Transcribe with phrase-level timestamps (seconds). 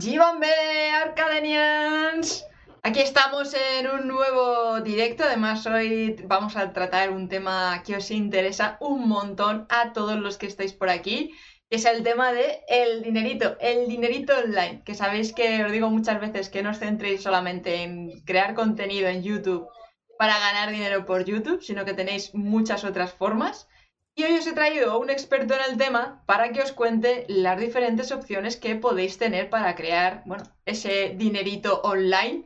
[0.00, 0.46] ¡Jibambe,
[1.02, 2.46] Arcadenians!
[2.84, 5.24] Aquí estamos en un nuevo directo.
[5.24, 10.38] Además, hoy vamos a tratar un tema que os interesa un montón a todos los
[10.38, 11.34] que estáis por aquí,
[11.68, 14.82] que es el tema de el dinerito, el dinerito online.
[14.84, 19.08] Que sabéis que os digo muchas veces que no os centréis solamente en crear contenido
[19.08, 19.66] en YouTube
[20.16, 23.68] para ganar dinero por YouTube, sino que tenéis muchas otras formas.
[24.18, 27.24] Y hoy os he traído a un experto en el tema para que os cuente
[27.28, 32.44] las diferentes opciones que podéis tener para crear, bueno, ese dinerito online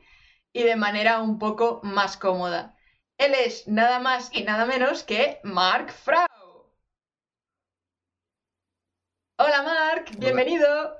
[0.52, 2.76] y de manera un poco más cómoda.
[3.16, 6.26] Él es nada más y nada menos que Mark Frau.
[9.38, 10.94] Hola Mark, bienvenido.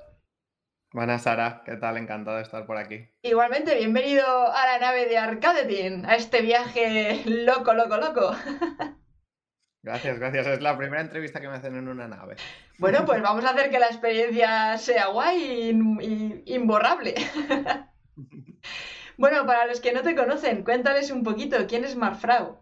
[0.91, 1.97] Buenas Sara, ¿qué tal?
[1.97, 3.11] Encantado de estar por aquí.
[3.21, 8.35] Igualmente, bienvenido a la nave de Arcadetin, a este viaje loco, loco, loco.
[9.83, 10.47] Gracias, gracias.
[10.47, 12.37] Es la primera entrevista que me hacen en una nave.
[12.79, 17.13] Bueno, pues vamos a hacer que la experiencia sea guay y imborrable.
[19.17, 22.59] bueno, para los que no te conocen, cuéntales un poquito, ¿quién es Marfrau?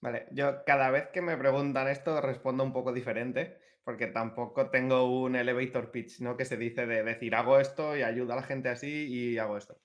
[0.00, 5.22] Vale, yo cada vez que me preguntan esto respondo un poco diferente, porque tampoco tengo
[5.22, 6.36] un elevator pitch, ¿no?
[6.36, 9.56] Que se dice de decir, hago esto y ayuda a la gente así y hago
[9.56, 9.78] esto.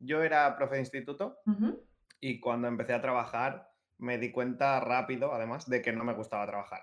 [0.00, 1.38] Yo era profe de instituto
[2.20, 6.46] y cuando empecé a trabajar me di cuenta rápido, además, de que no me gustaba
[6.46, 6.82] trabajar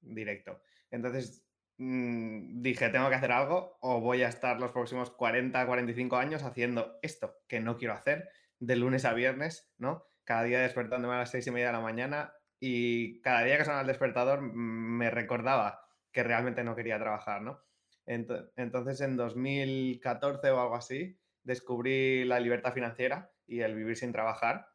[0.00, 0.62] directo.
[0.90, 1.44] Entonces
[1.78, 6.42] mm, dije, tengo que hacer algo o voy a estar los próximos 40, 45 años
[6.42, 10.06] haciendo esto que no quiero hacer de lunes a viernes, ¿no?
[10.24, 13.64] Cada día despertándome a las seis y media de la mañana y cada día que
[13.64, 17.60] sonaba el despertador mm, me recordaba que realmente no quería trabajar, ¿no?
[18.06, 24.66] Entonces en 2014 o algo así descubrí la libertad financiera y el vivir sin trabajar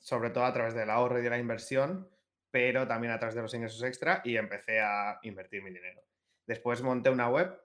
[0.00, 2.10] sobre todo a través del ahorro y de la inversión,
[2.50, 6.02] pero también a través de los ingresos extra y empecé a invertir mi dinero.
[6.46, 7.56] Después monté una web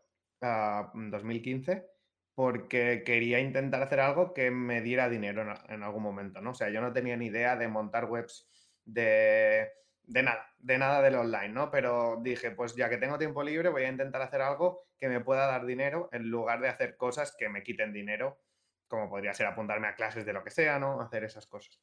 [0.42, 1.90] ah, en 2015
[2.36, 6.52] porque quería intentar hacer algo que me diera dinero en, algún momento, ¿no?
[6.52, 8.48] O sea, yo no tenía ni idea de montar webs
[8.84, 9.72] de,
[10.04, 11.72] de nada, de nada del online, ¿no?
[11.72, 15.22] Pero dije, pues ya que tengo tiempo libre, voy a intentar hacer algo que me
[15.22, 18.42] pueda dar dinero en lugar de hacer cosas que me quiten dinero,
[18.88, 21.00] como podría ser apuntarme a clases de lo que sea, ¿no?
[21.00, 21.82] Hacer esas cosas.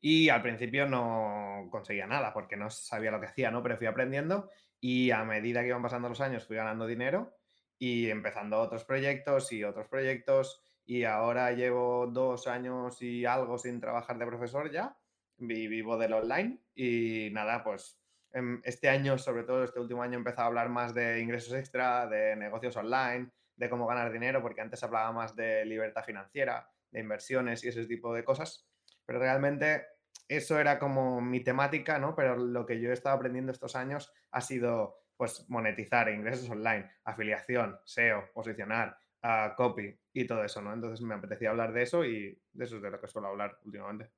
[0.00, 3.62] Y al principio no conseguía nada porque no sabía lo que hacía, ¿no?
[3.62, 4.50] Pero fui aprendiendo
[4.80, 7.36] y a medida que iban pasando los años fui ganando dinero
[7.78, 13.80] y empezando otros proyectos y otros proyectos y ahora llevo dos años y algo sin
[13.80, 14.96] trabajar de profesor ya,
[15.36, 18.00] vivo del online y nada, pues
[18.32, 21.54] em, este año, sobre todo este último año, he empezado a hablar más de ingresos
[21.54, 26.68] extra, de negocios online, de cómo ganar dinero, porque antes hablaba más de libertad financiera,
[26.90, 28.69] de inversiones y ese tipo de cosas
[29.10, 29.88] pero realmente
[30.28, 32.14] eso era como mi temática, ¿no?
[32.14, 36.88] Pero lo que yo he estado aprendiendo estos años ha sido, pues, monetizar ingresos online,
[37.02, 40.72] afiliación, SEO, posicionar, uh, copy y todo eso, ¿no?
[40.72, 43.58] Entonces me apetecía hablar de eso y de eso es de lo que suelo hablar
[43.64, 44.12] últimamente.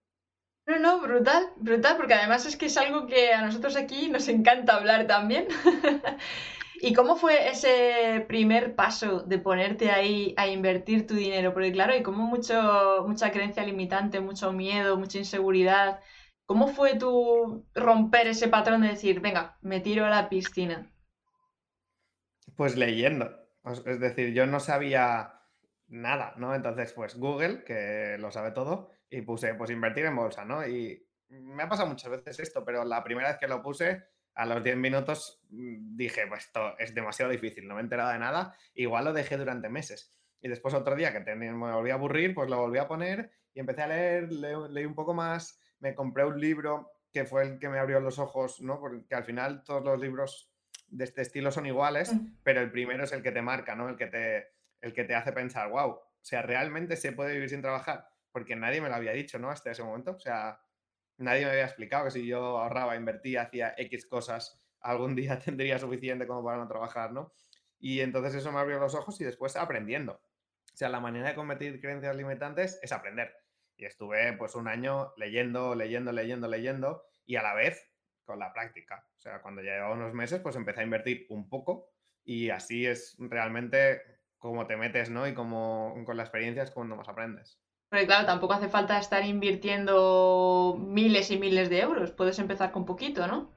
[0.67, 4.29] No, no, brutal, brutal, porque además es que es algo que a nosotros aquí nos
[4.29, 5.49] encanta hablar también.
[6.85, 11.55] ¿Y cómo fue ese primer paso de ponerte ahí a invertir tu dinero?
[11.55, 16.01] Porque claro, hay como mucho, mucha creencia limitante, mucho miedo, mucha inseguridad.
[16.45, 20.93] ¿Cómo fue tu romper ese patrón de decir, venga, me tiro a la piscina?
[22.57, 23.31] Pues leyendo.
[23.87, 25.41] Es decir, yo no sabía
[25.87, 26.53] nada, ¿no?
[26.53, 30.67] Entonces, pues Google, que lo sabe todo, y puse, pues invertir en bolsa, ¿no?
[30.67, 34.03] Y me ha pasado muchas veces esto, pero la primera vez que lo puse,
[34.35, 38.11] a los 10 minutos mm, dije, pues esto es demasiado difícil, no me he enterado
[38.13, 40.17] de nada, igual lo dejé durante meses.
[40.41, 43.61] Y después otro día que me volví a aburrir, pues lo volví a poner y
[43.61, 47.69] empecé a leer, leí un poco más, me compré un libro que fue el que
[47.69, 48.81] me abrió los ojos, ¿no?
[48.81, 50.51] Porque al final todos los libros
[50.89, 52.13] de este estilo son iguales,
[52.43, 53.89] pero el primero es el que te marca, ¿no?
[53.89, 54.49] El que te,
[54.81, 58.57] el que te hace pensar, wow, o sea, realmente se puede vivir sin trabajar, porque
[58.57, 59.51] nadie me lo había dicho, ¿no?
[59.51, 60.59] Hasta ese momento, o sea,
[61.19, 65.79] nadie me había explicado que si yo ahorraba, invertía, hacía X cosas, algún día tendría
[65.79, 67.33] suficiente como para no trabajar, ¿no?
[67.79, 70.13] Y entonces eso me abrió los ojos y después aprendiendo.
[70.73, 73.35] O sea, la manera de combatir creencias limitantes es aprender.
[73.77, 77.93] Y estuve pues un año leyendo, leyendo, leyendo, leyendo y a la vez
[78.25, 79.05] con la práctica.
[79.17, 81.91] O sea, cuando ya llevaba unos meses, pues empecé a invertir un poco
[82.25, 84.01] y así es realmente
[84.39, 85.27] como te metes, ¿no?
[85.27, 87.62] Y como con la experiencia es cuando más aprendes.
[87.93, 92.11] Porque claro, tampoco hace falta estar invirtiendo miles y miles de euros.
[92.11, 93.55] Puedes empezar con poquito, ¿no?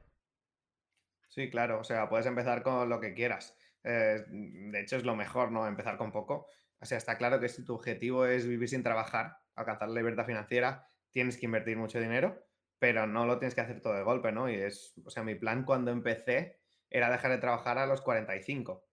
[1.29, 1.79] Sí, claro.
[1.79, 3.57] O sea, puedes empezar con lo que quieras.
[3.85, 5.65] Eh, de hecho, es lo mejor, ¿no?
[5.65, 6.49] Empezar con poco.
[6.81, 10.25] O sea, está claro que si tu objetivo es vivir sin trabajar, alcanzar la libertad
[10.25, 12.45] financiera, tienes que invertir mucho dinero,
[12.77, 14.49] pero no lo tienes que hacer todo de golpe, ¿no?
[14.49, 16.59] Y es, o sea, mi plan cuando empecé
[16.89, 18.85] era dejar de trabajar a los 45.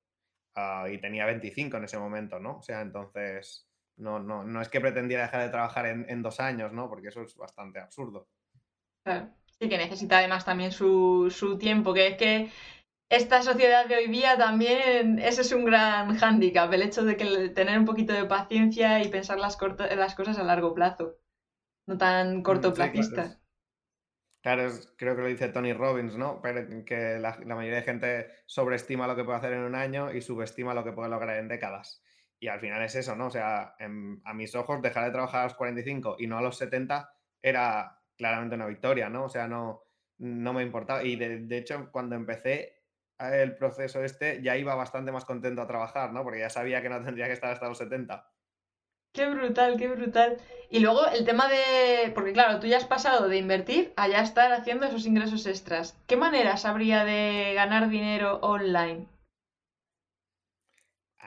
[0.54, 2.58] ah, y tenía 25 en ese momento, ¿no?
[2.58, 6.72] O sea, entonces no, no, no es que pretendiera dejar de trabajar en, dos años,
[6.72, 6.88] ¿no?
[6.88, 8.28] Porque eso es bastante absurdo.
[9.04, 9.28] Claro.
[9.58, 12.50] Sí, que necesita además también su, su tiempo, que es que
[13.12, 17.50] esta sociedad de hoy día también, ese es un gran hándicap, el hecho de que
[17.50, 19.58] tener un poquito de paciencia y pensar las,
[19.94, 21.18] las cosas a largo plazo,
[21.86, 23.38] no tan mm, cortoplacistas.
[24.42, 26.40] claro, creo que lo dice Tony Robbins, ¿no?
[26.40, 30.22] Pero que la, mayoría de gente sobreestima lo que puede hacer en un año y
[30.22, 32.01] subestima lo que puede lograr en décadas.
[32.42, 33.28] Y al final es eso, ¿no?
[33.28, 36.56] O sea, a mis ojos, dejar de trabajar a los 45 y no a los
[36.56, 39.26] 70 era claramente una victoria, ¿no?
[39.26, 39.84] O sea, no,
[40.18, 41.04] no me importaba.
[41.04, 42.82] Y de, hecho, cuando empecé
[43.20, 46.24] el proceso este, ya iba bastante más contento a trabajar, ¿no?
[46.24, 48.28] Porque ya sabía que no tendría que estar hasta los 70.
[49.12, 50.38] Qué brutal, qué brutal.
[50.68, 52.10] Y luego el tema de.
[52.12, 55.96] Porque claro, tú ya has pasado de invertir a ya estar haciendo esos ingresos extras.
[56.08, 59.12] ¿Qué maneras habría de ganar dinero online?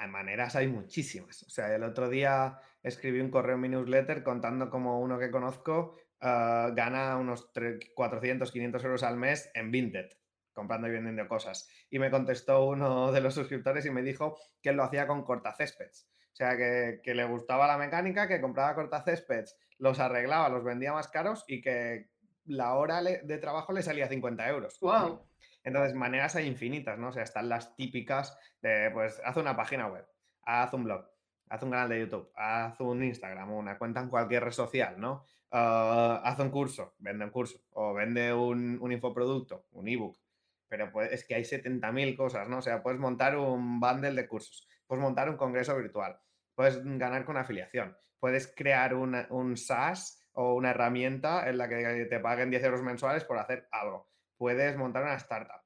[0.07, 1.43] Maneras hay muchísimas.
[1.43, 5.31] O sea, el otro día escribí un correo en mi newsletter contando como uno que
[5.31, 7.51] conozco ah, gana unos
[7.95, 10.09] 400, 500 euros al mes en Vinted,
[10.53, 11.67] comprando y vendiendo cosas.
[11.89, 15.23] Y me contestó uno de los suscriptores y me dijo que él lo hacía con
[15.23, 16.07] cortacéspedes.
[16.31, 21.07] O sea, que, le gustaba la mecánica, que compraba cortacéspedes, los arreglaba, los vendía más
[21.07, 22.09] caros y que
[22.43, 24.77] la hora de trabajo le salía 50 euros.
[24.81, 25.25] ¡Wow!
[25.65, 27.09] Entonces, maneras hay infinitas, ¿no?
[27.09, 30.05] O sea, están las típicas de, pues, haz una página web,
[30.43, 31.09] haz un blog,
[31.49, 35.25] haz un canal de YouTube, haz un Instagram, una cuenta en cualquier red social, ¿no?
[35.51, 40.19] Ah, haz un curso, vende un curso, o vende un, un infoproducto, un ebook.
[40.67, 42.59] Pero pues, es que hay 70.000 cosas, ¿no?
[42.59, 46.19] O sea, puedes montar un bundle de cursos, puedes montar un congreso virtual,
[46.53, 52.19] puedes ganar con afiliación, puedes crear un SaaS o una herramienta en la que te
[52.19, 55.61] paguen 10 euros mensuales por hacer algo puedes montar una startup,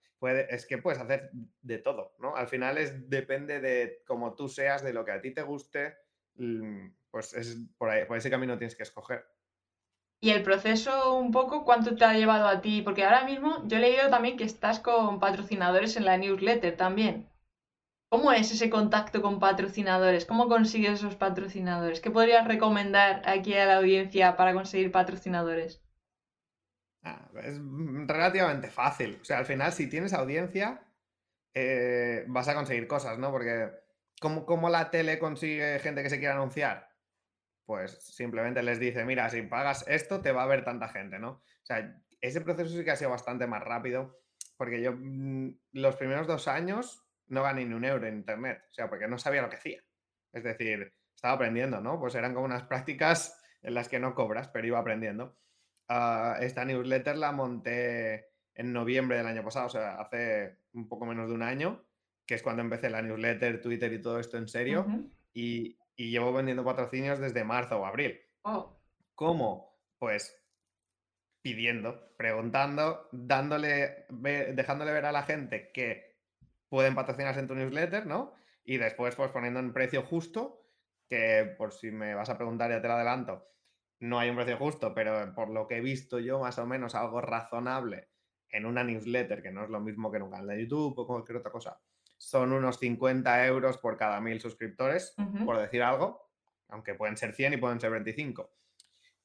[0.50, 1.31] es que puedes hacer
[1.62, 2.36] de todo, ¿no?
[2.36, 5.95] Al final es, depende de cómo tú seas, de lo que a ti te guste,
[6.36, 9.25] mm, pues es por, por ese camino tienes que escoger.
[10.21, 12.81] Y el proceso un poco, ¿cuánto te ha llevado a ti?
[12.81, 17.30] Porque ahora mismo yo he leído también que estás con patrocinadores en la newsletter también.
[18.10, 20.25] ¿Cómo es ese contacto con patrocinadores?
[20.25, 22.01] ¿Cómo consigues esos patrocinadores?
[22.01, 25.81] ¿Qué podrías recomendar aquí a la audiencia para conseguir patrocinadores?
[27.03, 27.59] Ah, es
[28.07, 29.19] relativamente fácil.
[29.21, 30.81] O sea, al final, si tienes audiencia,
[31.53, 33.31] eh, vas a conseguir cosas, ¿no?
[33.31, 33.71] Porque,
[34.19, 36.89] ¿cómo, la tele consigue gente que se quiera anunciar?
[37.65, 41.31] Pues simplemente les dice, mira, si pagas esto, te va a ver tanta gente, ¿no?
[41.31, 44.19] O sea, ese proceso sí que ha sido bastante más rápido,
[44.57, 48.73] porque yo mm, los primeros dos años no gané ni un euro en Internet, o
[48.73, 49.81] sea, porque no sabía lo que hacía.
[50.33, 51.99] Es decir, estaba aprendiendo, ¿no?
[51.99, 55.37] Pues eran como unas prácticas en las que no cobras, pero iba aprendiendo.
[55.89, 61.07] Ah, esta newsletter la monté en noviembre del año pasado, o sea, hace un poco
[61.07, 61.83] menos de un año,
[62.27, 64.86] que es cuando empecé la newsletter, Twitter y todo esto en serio.
[65.33, 68.21] y, llevo vendiendo patrocinios desde marzo o abril.
[68.44, 68.80] Oh.
[69.15, 69.77] ¿Cómo?
[69.97, 70.39] Pues
[71.41, 76.19] pidiendo, preguntando, dándole, dejándole ver a la gente que
[76.69, 78.33] pueden patrocinarse en tu newsletter, ¿no?
[78.63, 80.66] Y después, pues poniendo un precio justo,
[81.09, 83.49] que por si me vas a preguntar, ya te lo adelanto,
[83.99, 86.95] no hay un precio justo, pero por lo que he visto yo, más o menos
[86.95, 88.09] algo razonable
[88.49, 91.07] en una newsletter, que no es lo mismo que en un canal de YouTube o
[91.07, 91.79] cualquier otra cosa,
[92.18, 95.15] son unos 50 euros por cada mil suscriptores,
[95.45, 96.29] por decir algo,
[96.68, 98.51] aunque pueden ser 100 y pueden ser 25.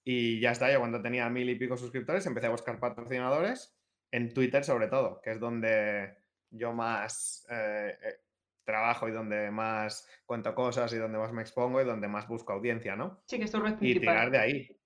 [0.05, 3.77] Y ya está, yo cuando tenía mil y pico suscriptores empecé a buscar patrocinadores
[4.11, 6.19] en Twitter sobre todo, que es donde
[6.51, 8.21] yo más eh, eh,
[8.65, 12.53] trabajo y donde más cuento cosas y donde más me expongo y donde más busco
[12.53, 13.23] audiencia, ¿no?
[13.27, 14.81] Sí, que es tu red Y tirar de ahí.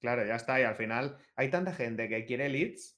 [0.00, 0.60] Claro, ya está.
[0.60, 2.96] Y al final hay tanta gente que quiere leads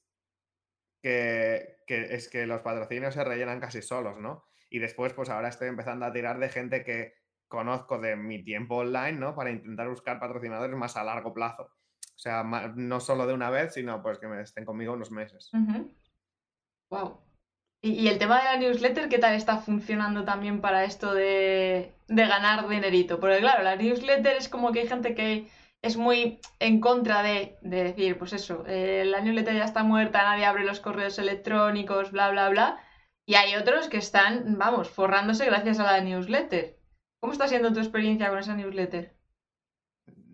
[1.02, 4.44] que, es que los patrocinios se rellenan casi solos, ¿no?
[4.70, 7.14] Y después, pues ahora estoy empezando a tirar de gente que
[7.46, 9.34] conozco de mi tiempo online, ¿no?
[9.34, 11.62] Para intentar buscar patrocinadores más a largo plazo.
[11.62, 15.50] O sea, no solo de una vez, sino pues que me estén conmigo unos meses.
[16.90, 17.27] Wow.
[17.80, 22.68] Y, el tema de la newsletter, ¿qué tal está funcionando también para esto de, ganar
[22.68, 23.20] dinerito?
[23.20, 25.48] Porque claro, la newsletter es como que hay gente que
[25.80, 30.44] es muy en contra de, decir, pues eso, eh, la newsletter ya está muerta, nadie
[30.44, 32.80] abre los correos electrónicos, bla, bla, bla.
[33.26, 36.78] Y hay otros que están, vamos, forrándose gracias a la newsletter.
[37.20, 39.14] ¿Cómo está siendo tu experiencia con esa newsletter?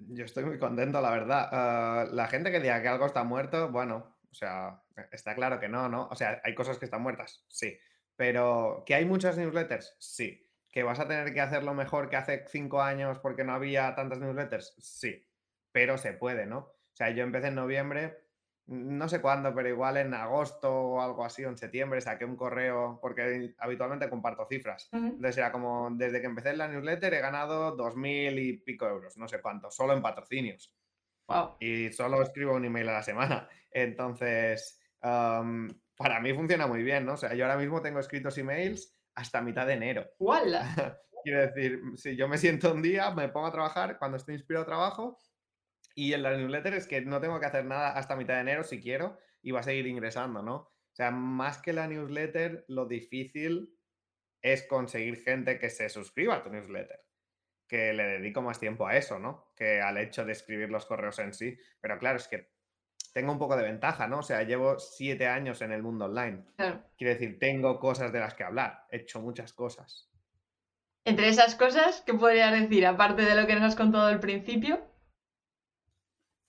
[0.09, 1.49] Yo estoy muy contento, la verdad.
[1.51, 5.69] Ah, la gente que diga que algo está muerto, bueno, o sea, Está claro que
[5.69, 6.09] no, ¿no?
[6.09, 7.79] O sea, hay cosas que están muertas, sí.
[8.17, 10.41] Pero que hay muchas newsletters, sí.
[10.71, 14.21] Que vas a tener que hacerlo mejor que hace cinco años porque no había tantas
[14.21, 15.27] newsletters, sí.
[15.73, 16.59] Pero se puede, ¿no?
[16.59, 18.25] O sea, yo empecé en noviembre
[18.67, 22.37] no sé cuándo, pero igual en agosto o algo así, o en septiembre, saqué un
[22.37, 24.89] correo, porque habitualmente comparto cifras.
[24.93, 28.87] Entonces era como, desde que empecé en la newsletter he ganado dos mil y pico
[28.87, 30.75] euros, no sé cuánto, solo en patrocinios.
[31.61, 33.49] Y solo escribo un email a la semana.
[33.71, 37.15] Entonces, para mí funciona muy bien, ¿no?
[37.15, 40.07] O sea, yo ahora mismo tengo escritos emails hasta mitad de enero.
[41.25, 44.67] Quiero decir, si yo me siento un día, me pongo a trabajar, cuando estoy inspirado
[44.67, 45.19] trabajo
[45.95, 48.65] y en la newsletter es que no tengo que hacer nada hasta mitad de enero
[48.65, 50.57] si quiero y va a seguir ingresando, ¿no?
[50.57, 53.77] O sea, más que la newsletter, lo difícil
[54.43, 57.01] es conseguir gente que se suscriba a tu newsletter,
[57.67, 59.53] que le dedico más tiempo a eso, ¿no?
[59.57, 61.57] Que al hecho de escribir los correos en sí.
[61.81, 62.54] Pero claro, es que
[63.15, 64.19] tengo un poco de ventaja, ¿no?
[64.19, 66.45] O sea, llevo siete años en el mundo online.
[66.99, 70.11] Quiero decir, tengo cosas de las que hablar, he hecho muchas cosas.
[71.05, 72.85] Entre esas cosas, ¿qué podrías decir?
[72.85, 74.83] Aparte de lo que nos has contado al principio.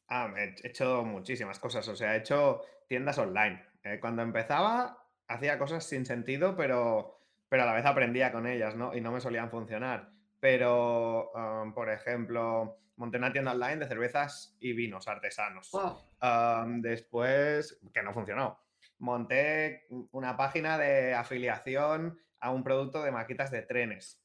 [0.09, 3.63] Ah, he hecho muchísimas cosas, o sea, he hecho tiendas online.
[3.83, 8.75] Eh, cuando empezaba, hacía cosas sin sentido, pero, pero a la vez aprendía con ellas,
[8.75, 8.95] ¿no?
[8.95, 10.09] Y no me solían funcionar.
[10.39, 11.31] Pero,
[11.73, 15.71] por ejemplo, monté una tienda online de cervezas y vinos artesanos.
[16.77, 18.59] Después, que no funcionó.
[18.99, 24.23] Monté una página de afiliación a un producto de maquitas de trenes.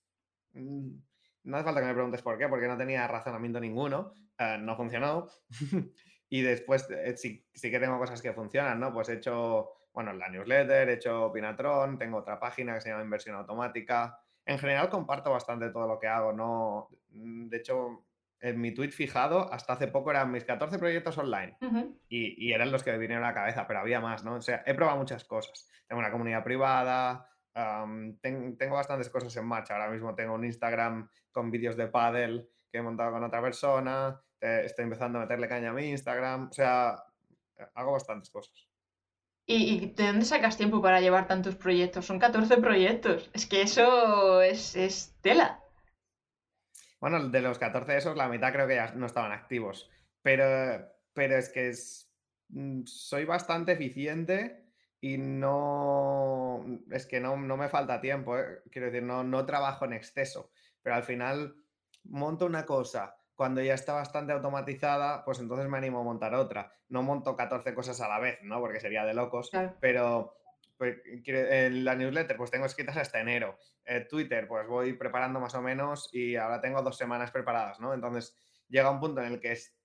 [0.52, 0.97] Mm,
[1.45, 4.76] no hace falta que me preguntes por qué, porque no tenía razonamiento ninguno, eh, no
[4.76, 5.26] funcionó.
[6.28, 8.92] y después eh, sí, sí, que tengo cosas que funcionan, ¿no?
[8.92, 13.04] Pues he hecho, bueno, la newsletter, he hecho Pinatron, tengo otra página que se llama
[13.04, 14.19] Inversión Automática.
[14.45, 16.88] En general comparto bastante todo lo que hago, ¿no?
[17.11, 18.04] Mm, de hecho,
[18.40, 21.56] en mi tweet fijado, hasta hace poco eran mis 14 proyectos online
[22.09, 24.35] y, y, eran los que me vinieron a la cabeza, pero había más, ¿no?
[24.35, 25.68] O sea, he probado muchas cosas.
[25.87, 27.28] Tengo una comunidad privada,
[28.23, 29.75] tengo bastantes cosas en marcha.
[29.75, 34.20] Ahora mismo tengo un Instagram con vídeos de paddle que he montado con otra persona
[34.40, 37.04] estoy empezando a meterle caña a mi Instagram, o sea,
[37.75, 38.68] hago bastantes cosas.
[39.47, 42.06] ¿Y, de dónde sacas tiempo para llevar tantos proyectos?
[42.06, 43.30] Son 14 proyectos.
[43.32, 45.61] Es que eso es, tela.
[47.00, 49.90] Bueno, de los 14 de esos, la mitad creo que ya no estaban activos.
[50.23, 52.12] Pero, pero es que es,
[52.49, 54.66] mm, soy bastante eficiente
[55.00, 56.64] y no.
[56.90, 58.38] Es que no, me falta tiempo.
[58.38, 58.62] ¿eh?
[58.71, 60.50] Quiero decir, no, no trabajo en exceso.
[60.83, 61.57] Pero al final
[62.04, 66.73] monto una cosa, cuando ya está bastante automatizada, pues entonces me animo a montar otra.
[66.88, 68.61] No monto 14 cosas a la vez, ¿no?
[68.61, 70.39] Porque sería de locos, pero
[70.80, 73.58] pues, en la newsletter pues tengo escritas hasta enero.
[73.84, 77.92] Eh, Twitter pues voy preparando más o menos y ahora tengo dos semanas preparadas, ¿no?
[77.92, 78.34] Entonces
[78.68, 79.76] llega un punto en el que es,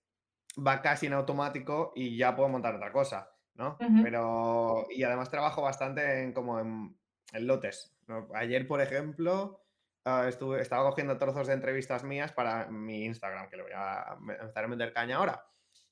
[0.57, 3.77] va casi en automático y ya puedo montar otra cosa, ¿no?
[4.01, 6.97] Pero, y además trabajo bastante en, como en,
[7.33, 7.93] lotes.
[8.33, 9.65] Ayer, por ejemplo,
[10.07, 14.15] Ah, estuve, estaba cogiendo trozos de entrevistas mías para mi Instagram, que le voy a
[14.39, 15.43] empezar a meter caña ahora.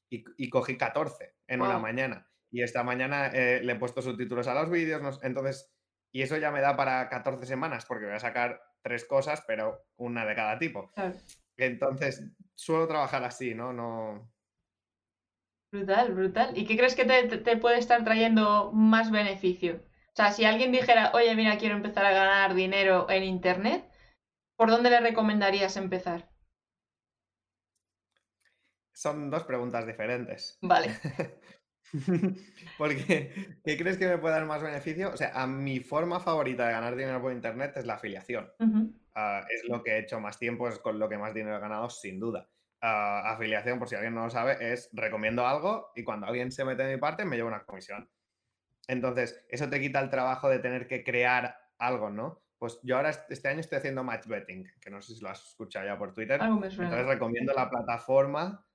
[0.08, 2.30] Y, cogí 14 en una mañana.
[2.54, 5.20] Y esta mañana eh, le he puesto subtítulos a los vídeos.
[5.24, 5.74] entonces,
[6.14, 9.86] y eso ya me da para 14 semanas, porque voy a sacar tres cosas, pero
[9.98, 10.94] una de cada tipo.
[11.58, 13.74] Entonces, suelo trabajar así, ¿no?
[13.74, 14.32] no...
[15.72, 16.56] Brutal, brutal.
[16.56, 19.84] ¿Y qué crees que te, te puede estar trayendo más beneficio?
[20.10, 23.90] O sea, si alguien dijera, oye, mira, quiero empezar a ganar dinero en Internet,
[24.56, 26.30] ¿Por dónde le recomendarías empezar?
[28.94, 30.58] Son dos preguntas diferentes.
[30.62, 30.88] Vale.
[32.78, 35.12] Porque, ¿qué crees que me puede dar más beneficio?
[35.12, 38.52] O sea, a mi forma favorita de ganar dinero por Internet es la afiliación.
[39.16, 41.60] Ah, es lo que he hecho más tiempo, es con lo que más dinero he
[41.60, 42.50] ganado, sin duda.
[42.82, 46.66] Ah, afiliación, por si alguien no lo sabe, es recomiendo algo y cuando alguien se
[46.66, 48.10] mete de mi parte me lleva una comisión.
[48.88, 52.44] Entonces, eso te quita el trabajo de tener que crear algo, ¿no?
[52.58, 55.46] Pues yo ahora este año estoy haciendo match betting, que no sé si lo has
[55.50, 56.40] escuchado ya por Twitter.
[56.42, 58.66] Entonces recomiendo la plataforma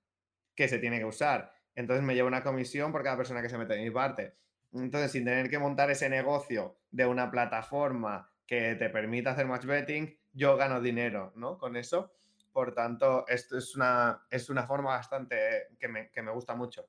[0.55, 1.53] que se tiene que usar.
[1.79, 4.35] Entonces me llevo una comisión por cada persona que se mete de mi parte.
[4.73, 9.65] Entonces, sin tener que montar ese negocio de una plataforma que te permita hacer match
[9.65, 11.57] betting, yo gano dinero, ¿no?
[11.57, 12.13] Con eso.
[12.53, 16.89] Por tanto, esto es una, es una forma bastante que me, que me gusta mucho.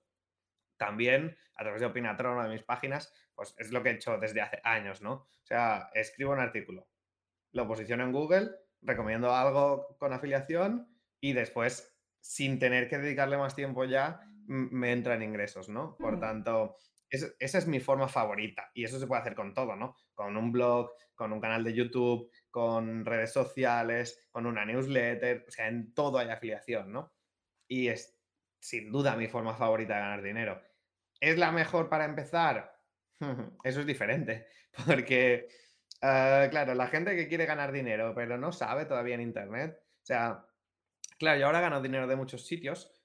[0.75, 4.17] También, a través de Opinatron o de mis páginas, pues es lo que he hecho
[4.17, 5.12] desde hace años, ¿no?
[5.13, 6.88] O sea, escribo un artículo,
[7.51, 8.50] lo posiciono en Google,
[8.81, 10.88] recomiendo algo con afiliación
[11.22, 15.96] y después, sin tener que dedicarle más tiempo ya, me entran ingresos, ¿no?
[15.98, 16.20] Por mm.
[16.20, 16.75] tanto,
[17.10, 19.96] esa es mi forma favorita y eso se puede hacer con todo, ¿no?
[20.13, 25.51] Con un blog, con un canal de YouTube, con redes sociales, con una newsletter, o
[25.51, 27.13] sea, en todo hay afiliación, ¿no?
[27.68, 28.20] Y es
[28.60, 30.62] sin duda mi forma favorita de ganar dinero.
[31.20, 32.75] ¿Es la mejor para empezar?
[33.63, 34.48] Eso es diferente,
[34.86, 35.48] porque,
[36.01, 40.06] ah, claro, la gente que quiere ganar dinero, pero no sabe todavía en Internet, o
[40.06, 40.46] sea,
[41.20, 42.99] claro, yo ahora gano dinero de muchos sitios,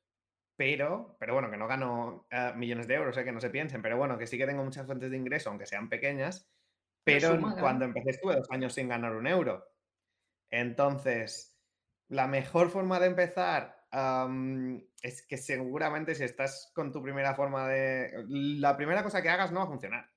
[0.57, 3.83] pero, pero bueno, que no gano eh, millones de euros, eh, que no se piensen,
[3.83, 6.51] pero bueno, que sí que tengo muchas fuentes de ingreso, aunque sean pequeñas,
[7.03, 9.67] pero cuando empecé estuve dos años sin ganar un euro.
[10.51, 11.61] Entonces,
[12.09, 13.85] la mejor forma de empezar
[15.03, 18.25] es que seguramente si estás con tu primera forma de...
[18.29, 20.11] La primera cosa que hagas no va a funcionar.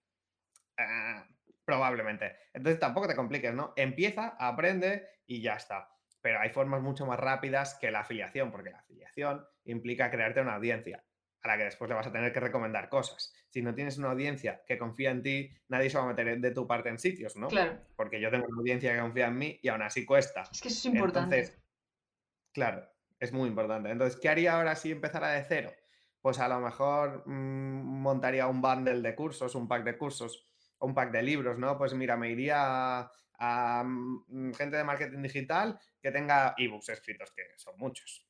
[0.77, 1.27] Ah,
[1.65, 2.37] probablemente.
[2.53, 3.73] Entonces tampoco te compliques, ¿no?
[3.75, 5.96] Empieza, aprende y ya está.
[6.27, 10.55] Pero hay formas mucho más rápidas que la afiliación, porque la afiliación implica crearte una
[10.55, 11.01] audiencia
[11.41, 13.33] a la que después le vas a tener que recomendar cosas.
[13.47, 16.51] Si no tienes una audiencia que confía en ti, nadie se va a meter de
[16.51, 17.47] tu parte en sitios, ¿no?
[17.47, 17.79] Claro.
[17.95, 20.49] Porque yo tengo una audiencia que confía en mí y aún así cuesta.
[20.51, 21.37] Es que eso es importante.
[21.37, 21.63] Entonces,
[22.51, 22.85] claro,
[23.21, 23.89] es muy importante.
[23.89, 25.71] Entonces, ¿qué haría ahora si empezara de cero?
[26.19, 30.45] Pues a lo mejor mm, montaría un bundle de cursos, un pack de cursos,
[30.79, 31.77] un pack de libros, ¿no?
[31.77, 32.57] Pues mira, me iría
[32.99, 38.27] a, mm, gente de marketing digital que tenga ebooks escritos, que son muchos.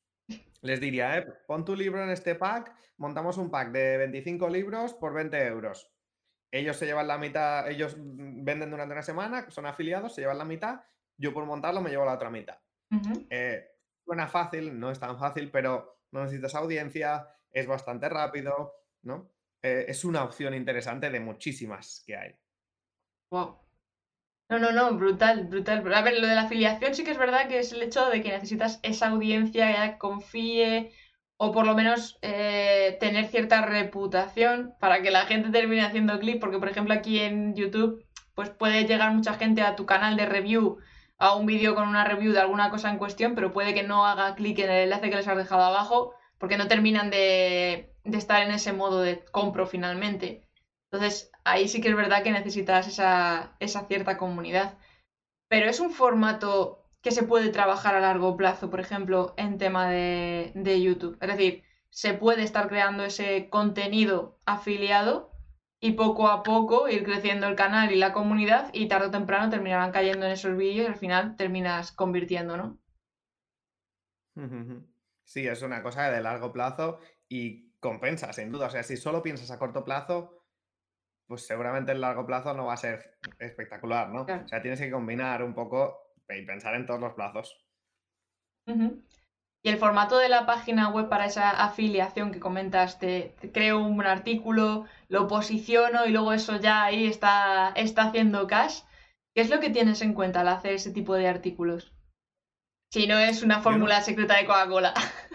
[0.60, 4.94] Les diría, eh, pon tu libro en este pack, montamos un pack de 25 libros
[4.94, 5.90] por 20 euros.
[6.50, 10.38] Ellos se llevan la mitad, ellos mm, venden durante una semana, son afiliados, se llevan
[10.38, 10.80] la mitad,
[11.16, 12.58] yo por montarlo me llevo la otra mitad.
[14.08, 18.72] Suena fácil, no es tan fácil, pero no necesitas audiencia, es bastante rápido,
[19.02, 19.30] ¿no?
[19.62, 22.34] Eh, es una opción interesante de muchísimas que hay.
[23.30, 23.67] Wow.
[24.48, 25.92] No, no, no, brutal, brutal.
[25.94, 28.22] A ver, lo de la afiliación sí que es verdad que es el hecho de
[28.22, 30.92] que necesitas esa audiencia que confíe
[31.36, 36.40] o por lo menos eh, tener cierta reputación para que la gente termine haciendo clic,
[36.40, 40.26] porque por ejemplo aquí en YouTube pues puede llegar mucha gente a tu canal de
[40.26, 40.78] review
[41.18, 44.06] a un vídeo con una review de alguna cosa en cuestión, pero puede que no
[44.06, 48.42] haga clic en el enlace que les has dejado abajo porque no terminan de, estar
[48.42, 50.47] en ese modo de compro finalmente.
[50.90, 53.56] Entonces, ahí sí que es verdad que necesitas esa,
[53.88, 54.78] cierta comunidad.
[55.48, 59.88] Pero es un formato que se puede trabajar a largo plazo, por ejemplo, en tema
[59.90, 61.18] de, de YouTube.
[61.20, 65.30] Es decir, se puede estar creando ese contenido afiliado
[65.80, 69.50] y poco a poco ir creciendo el canal y la comunidad y tarde o temprano
[69.50, 72.78] terminarán cayendo en esos vídeos y al final terminas convirtiendo, ¿no?
[75.24, 76.98] Sí, es una cosa de largo plazo
[77.28, 78.66] y compensa, sin duda.
[78.66, 80.37] O sea, si solo piensas a corto plazo,
[81.28, 84.22] pues seguramente el largo plazo no va a ser espectacular, ¿no?
[84.22, 87.64] O sea, tienes que combinar un poco y pensar en todos los plazos.
[88.66, 94.86] Y el formato de la página web para esa afiliación que comentaste, creo un artículo,
[95.08, 98.80] lo posiciono y luego eso ya ahí está, está haciendo cash.
[99.34, 101.92] ¿Qué es lo que tienes en cuenta al hacer ese tipo de artículos?
[102.90, 104.94] Si no es una fórmula secreta de Coca-Cola.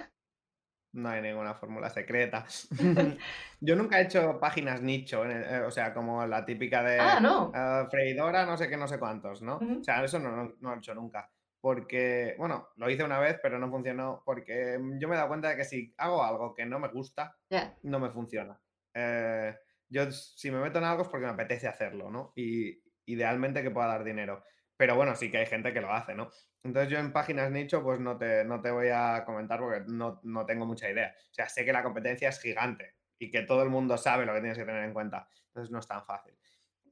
[0.94, 2.46] No hay ninguna fórmula secreta.
[3.60, 7.52] Yo nunca he hecho páginas nicho, eh, o sea, como la típica de ah, no.
[7.54, 9.58] Eh, freidora, no sé qué, no sé cuántos, ¿no?
[9.58, 11.30] O sea, eso no, no, lo he hecho nunca
[11.64, 15.30] porque, bueno, lo hice una vez, pero no funcionó, porque mm, yo me he dado
[15.30, 17.38] cuenta de que si hago algo que no me gusta,
[17.84, 18.60] no me funciona.
[18.94, 19.56] Eh,
[19.88, 22.34] yo si me meto en algo es porque me apetece hacerlo, ¿no?
[22.36, 24.44] Y idealmente que pueda dar dinero.
[24.84, 26.30] Pero bueno, sí que hay gente que lo hace, ¿no?
[26.62, 30.19] Entonces yo en páginas nicho pues no te, no te voy a comentar porque no,
[30.24, 31.15] no tengo mucha idea.
[31.32, 34.34] O sea, sé que la competencia es gigante y que todo el mundo sabe lo
[34.34, 35.30] que tienes que tener en cuenta.
[35.48, 36.38] Entonces no es tan fácil.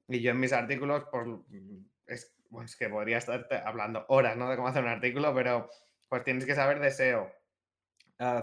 [0.07, 4.49] Y yo en mis artículos, pues mm, es pues que podría estar hablando horas, ¿no?
[4.49, 5.69] De cómo hacer un artículo, pero
[6.07, 7.29] pues tienes que saber de SEO.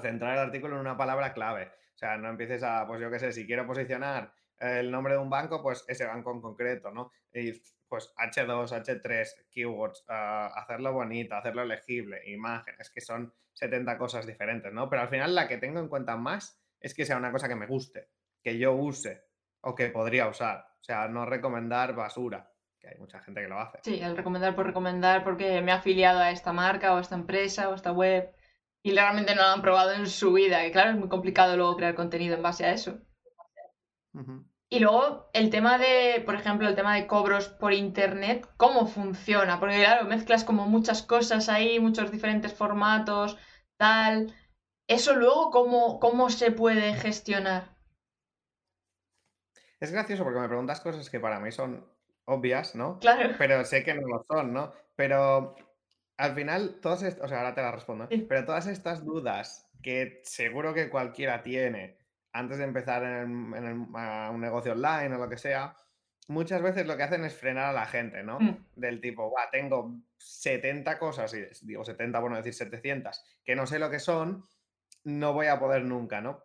[0.03, 1.73] centrar el artículo en una palabra clave.
[1.95, 5.21] O sea, no empieces a, pues yo qué sé, si quiero posicionar el nombre de
[5.21, 7.13] un banco, pues ese banco en concreto, ¿no?
[7.33, 7.55] Y
[7.89, 14.89] pues H2, H3, keywords, hacerlo bonito, hacerlo legible, imágenes, que son 70 cosas diferentes, ¿no?
[14.89, 17.57] Pero al final la que tengo en cuenta más es que sea una cosa que
[17.57, 18.11] me guste,
[18.43, 19.25] que yo use
[19.63, 20.67] o que podría usar.
[20.81, 23.79] O sea, no recomendar basura que hay mucha gente que lo hace.
[23.83, 27.17] Sí, el recomendar por recomendar porque me ha afiliado a esta marca o a esta
[27.17, 28.33] empresa o a esta web
[28.81, 31.77] y realmente no lo han probado en su vida, que claro, es muy complicado luego
[31.77, 33.01] crear contenido en base a eso.
[34.71, 39.59] Y luego el tema de, por ejemplo, el tema de cobros por internet, ¿cómo funciona?
[39.59, 43.39] Porque claro, mezclas como muchas cosas ahí, muchos diferentes formatos,
[43.79, 44.35] tal.
[44.87, 47.77] Eso luego, ¿cómo, cómo se puede gestionar?
[49.81, 51.87] Es gracioso porque me preguntas cosas que para mí son
[52.27, 52.99] obvias, ¿no?
[52.99, 53.35] Claro.
[53.39, 54.73] Pero sé que no lo son, ¿no?
[54.97, 55.57] Pero
[56.19, 60.21] al final, todas estas, o sea, ahora te las respondo, pero todas estas dudas que
[60.25, 61.98] seguro que cualquiera tiene
[62.33, 65.77] antes de empezar en, un negocio online o lo que sea,
[66.29, 68.39] muchas veces lo que hacen es frenar a la gente, ¿no?
[68.39, 68.65] Mm.
[68.77, 73.67] Del tipo, va, tengo 70 cosas, y digo 70 por no decir 700, que no
[73.67, 74.45] sé lo que son,
[75.05, 76.43] no voy a poder nunca, ¿no?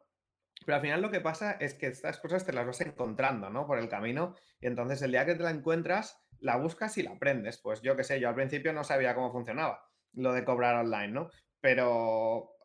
[0.66, 3.68] Pero al final lo que pasa es que estas cosas te las vas encontrando, ¿no?
[3.68, 4.36] Por el camino.
[4.62, 7.58] Y entonces el día que te la encuentras, la buscas y la aprendes.
[7.58, 11.10] Pues yo qué sé, yo al principio no sabía cómo funcionaba lo de cobrar online,
[11.10, 11.30] ¿no?
[11.60, 12.56] Pero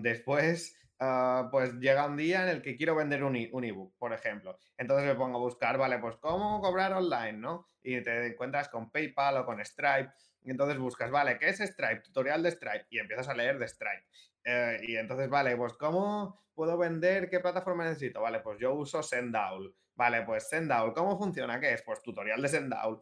[0.00, 4.12] después ah, pues llega un día en el que quiero vender un, un ebook, por
[4.12, 4.58] ejemplo.
[4.76, 7.68] Entonces me pongo a buscar, vale, pues cómo cobrar online, ¿no?
[7.82, 10.10] Y te encuentras con PayPal o con Stripe.
[10.42, 12.00] Y entonces buscas, vale, ¿qué es Stripe?
[12.00, 12.86] Tutorial de Stripe.
[12.90, 14.04] Y empiezas a leer de Stripe.
[14.44, 17.30] Eh, y entonces, vale, pues ¿cómo puedo vender?
[17.30, 18.20] ¿Qué plataforma necesito?
[18.20, 19.74] Vale, pues yo uso Sendowl.
[19.94, 21.60] Vale, pues Sendowl, ¿cómo funciona?
[21.60, 21.82] ¿Qué es?
[21.82, 23.00] Pues tutorial de Sendowl.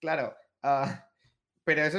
[0.00, 1.08] Claro, ah,
[1.64, 1.98] pero eso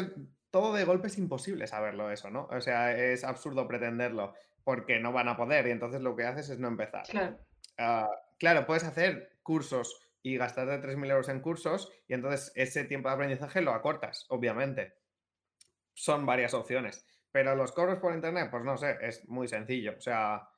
[0.52, 2.48] todo de golpe es imposible saberlo eso, ¿no?
[2.52, 4.34] O sea, es absurdo pretenderlo
[4.66, 7.04] porque no van a poder y entonces lo que haces es no empezar.
[7.08, 7.40] Claro.
[7.78, 13.08] Ah, claro, puedes hacer cursos y gastarte 3.000 euros en cursos y entonces ese tiempo
[13.08, 14.96] de aprendizaje lo acortas, obviamente.
[15.94, 17.06] Son varias opciones.
[17.32, 19.94] Pero los cobros por internet, pues no sé, es muy sencillo.
[19.98, 20.50] O sea,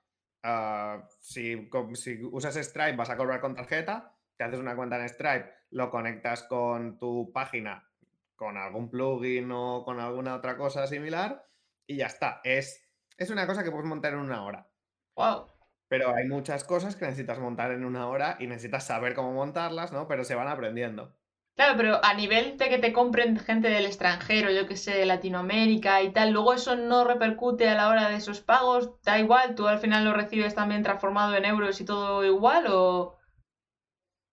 [0.43, 5.09] ah, si, si, usas Stripe vas a cobrar con tarjeta, te haces una cuenta en
[5.09, 7.89] Stripe, lo conectas con tu página,
[8.37, 11.45] con algún plugin o con alguna otra cosa similar
[11.85, 12.39] y ya está.
[12.43, 12.86] Es,
[13.17, 14.69] es una cosa que puedes montar en una hora.
[15.15, 15.47] Wow.
[15.89, 19.91] Pero hay muchas cosas que necesitas montar en una hora y necesitas saber cómo montarlas,
[19.91, 20.07] ¿no?
[20.07, 21.15] Pero se van aprendiendo.
[21.55, 25.07] Claro, pero a nivel de que te compren gente del extranjero, yo que sé, de
[25.07, 29.55] Latinoamérica y tal, luego eso no repercute a la hora de esos pagos, da igual,
[29.55, 33.17] tú al final lo recibes también transformado en euros y todo igual o...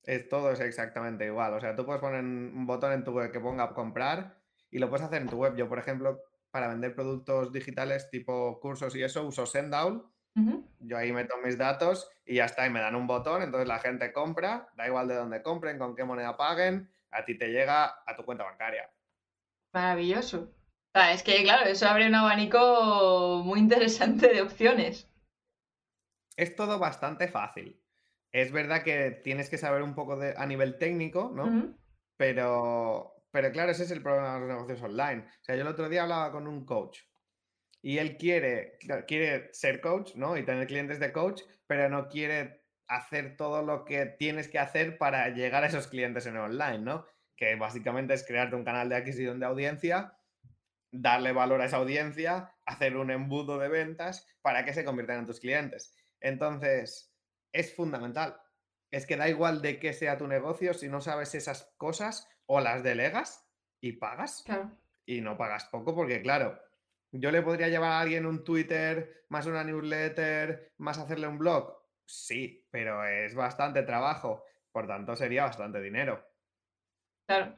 [0.03, 3.33] Es, todo es exactamente igual, o sea, tú puedes poner un botón en tu web
[3.33, 4.37] que ponga comprar
[4.71, 5.57] y lo puedes hacer en tu web.
[5.57, 6.21] Yo, por ejemplo,
[6.55, 10.09] para vender productos digitales tipo cursos y eso, uso Sendowl.
[10.79, 13.81] Yo ahí meto mis datos y ya está, y me dan un botón, entonces la
[13.81, 18.05] gente compra, da igual de dónde compren, con qué moneda paguen, a ti te llega
[18.07, 18.89] a tu cuenta bancaria.
[19.73, 20.55] Maravilloso.
[20.95, 25.11] es que, claro, eso abre un abanico muy interesante de opciones.
[26.37, 27.83] Es todo bastante fácil.
[28.31, 31.75] Es verdad que tienes que saber un poco de, a nivel técnico, ¿no?
[32.17, 35.23] pero, pero claro, ese es el problema de los negocios online.
[35.27, 37.01] O sea, yo el otro día hablaba con un coach
[37.83, 40.37] y él quiere, quiere ser coach, ¿no?
[40.37, 44.99] Y tener clientes de coach, pero no quiere hacer todo lo que tienes que hacer
[44.99, 47.07] para llegar a esos clientes en online, ¿no?
[47.35, 50.17] Que básicamente es crearte un canal de adquisición de audiencia,
[50.93, 55.27] darle valor a esa audiencia, hacer un embudo de ventas para que se conviertan en
[55.27, 55.93] tus clientes.
[56.21, 57.13] Entonces,
[57.51, 58.41] es fundamental.
[58.93, 62.61] Es que da igual de qué sea tu negocio, si no sabes esas cosas o
[62.61, 63.49] las delegas
[63.81, 64.45] y pagas.
[65.07, 66.59] Y no pagas poco porque, claro,
[67.13, 71.85] yo le podría llevar a alguien un Twitter, más una newsletter, más hacerle un blog
[72.07, 76.25] Sí, pero es bastante trabajo, por tanto sería bastante dinero.
[77.27, 77.57] Claro.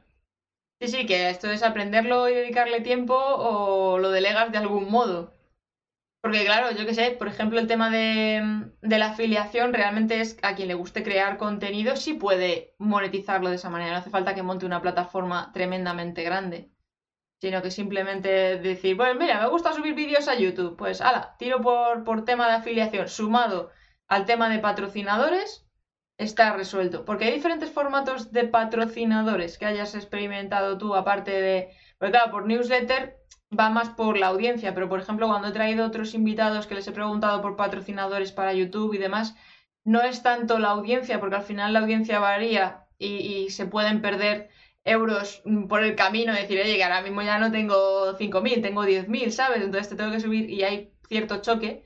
[0.79, 5.33] Sí, sí, que esto es aprenderlo y dedicarle tiempo o lo delegas de algún modo.
[6.21, 8.41] Porque claro, yo qué sé, por ejemplo, el tema de,
[8.81, 13.69] la afiliación realmente es a quien le guste crear contenido, sí puede monetizarlo de esa
[13.69, 13.91] manera.
[13.91, 16.71] No hace falta que monte una plataforma tremendamente grande.
[17.39, 20.75] Sino que simplemente decir, bueno, mira, me gusta subir vídeos a YouTube.
[20.75, 23.71] Pues ala, tiro por, por tema de afiliación, sumado
[24.07, 25.67] al tema de patrocinadores,
[26.17, 27.05] está resuelto.
[27.05, 31.69] Porque hay diferentes formatos de patrocinadores que hayas experimentado tú, aparte de.
[31.99, 33.16] Porque claro, por newsletter
[33.57, 36.87] va más por la audiencia, pero por ejemplo, cuando he traído otros invitados que les
[36.87, 39.35] he preguntado por patrocinadores para YouTube y demás,
[39.83, 44.49] no es tanto la audiencia, porque al final la audiencia varía y, se pueden perder
[44.83, 49.31] euros por el camino, decir, oye, que ahora mismo ya no tengo 5.000, tengo 10.000,
[49.31, 49.63] ¿sabes?
[49.63, 51.85] Entonces te tengo que subir y hay cierto choque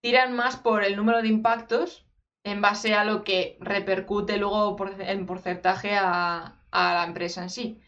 [0.00, 2.06] tiran más por el número de impactos
[2.44, 7.80] en base a lo que repercute luego en porcentaje a, la empresa en sí.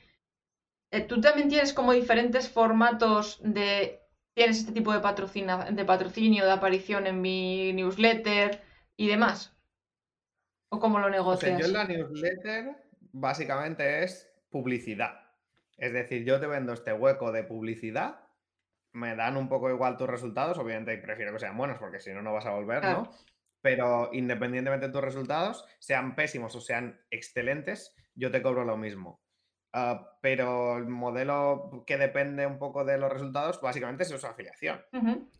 [0.90, 4.00] Eh, Tú también tienes como diferentes formatos de...
[4.34, 8.62] Tienes este tipo de, de patrocinio, de aparición en mi newsletter
[8.96, 9.56] y demás.
[10.70, 11.58] ¿O cómo lo negocias?
[11.60, 12.76] yo en la newsletter
[13.12, 15.20] básicamente es publicidad.
[15.76, 18.20] Es decir, yo te vendo este hueco de publicidad
[18.92, 22.22] me dan un poco igual tus resultados, obviamente prefiero que sean buenos porque si no,
[22.22, 23.10] no vas a volver, ¿no?
[23.60, 29.20] Pero independientemente de tus resultados, sean pésimos o sean excelentes, yo te cobro lo mismo.
[29.72, 34.82] Ah, pero el modelo que depende un poco de los resultados, básicamente es su afiliación.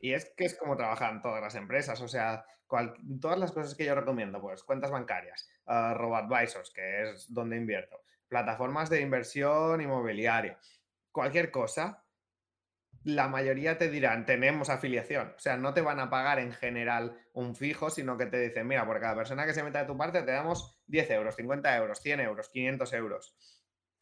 [0.01, 2.01] Y es que es como trabajan todas las empresas.
[2.01, 2.45] O sea,
[3.21, 8.01] todas las cosas que yo recomiendo, pues cuentas bancarias, uh, RoboAdvisors, que es donde invierto,
[8.29, 10.59] plataformas de inversión inmobiliaria,
[11.11, 12.05] cualquier cosa,
[13.03, 15.33] la mayoría te dirán, tenemos afiliación.
[15.37, 18.67] O sea, no te van a pagar en general un fijo, sino que te dicen,
[18.67, 21.77] mira, por cada persona que se meta de tu parte te damos 10 euros, 50
[21.77, 23.37] euros, 100 euros, 500 euros.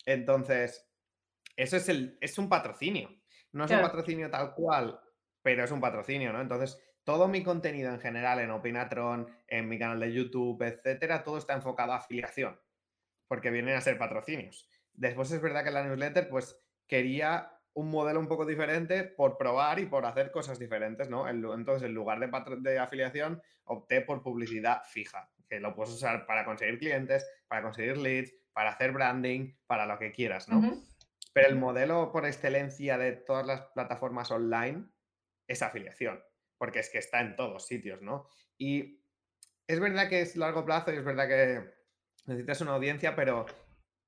[0.08, 0.90] Entonces,
[1.54, 3.10] eso es, el, es un patrocinio.
[3.52, 4.98] No es un patrocinio tal cual,
[5.42, 6.40] pero es un patrocinio, ¿no?
[6.40, 11.36] Entonces, todo mi contenido en general en Opinatron, en mi canal de YouTube, etcétera, todo
[11.36, 12.58] está enfocado a afiliación,
[13.26, 14.70] porque vienen a ser patrocinios.
[14.94, 19.78] Después es verdad que la newsletter, pues quería un modelo un poco diferente por probar
[19.78, 21.28] y por hacer cosas diferentes, ¿no?
[21.28, 26.46] Entonces, en lugar de, de afiliación, opté por publicidad fija, que lo puedes usar para
[26.46, 30.82] conseguir clientes, para conseguir leads, para hacer branding, para lo que quieras, ¿no?
[31.32, 34.86] Pero el modelo por excelencia de todas las plataformas online
[35.46, 36.22] es afiliación,
[36.58, 38.28] porque es que está en todos sitios, ¿no?
[38.58, 39.04] Y
[39.66, 41.70] es verdad que es largo plazo y es verdad que
[42.26, 43.46] necesitas una audiencia, pero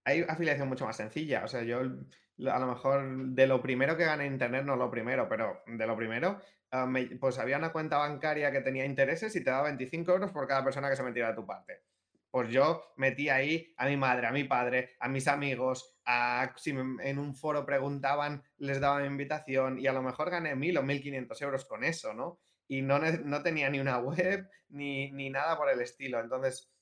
[0.05, 1.44] hay afiliación mucho más sencilla.
[1.44, 4.90] O sea, yo a lo mejor de lo primero que gané en Internet, no lo
[4.90, 6.40] primero, pero de lo primero,
[6.72, 10.46] ah, pues había una cuenta bancaria que tenía intereses y te daba 25 euros por
[10.46, 11.83] cada persona que se metiera de tu parte.
[12.31, 16.71] Pues yo metí ahí a mi madre, a mi padre, a mis amigos, a, si
[16.71, 21.43] en un foro preguntaban, les daba invitación y a lo mejor gané mil o 1.500
[21.43, 22.40] euros con eso, ¿no?
[22.69, 26.21] Y no, no tenía ni una web ni, ni nada por el estilo.
[26.21, 26.73] Entonces,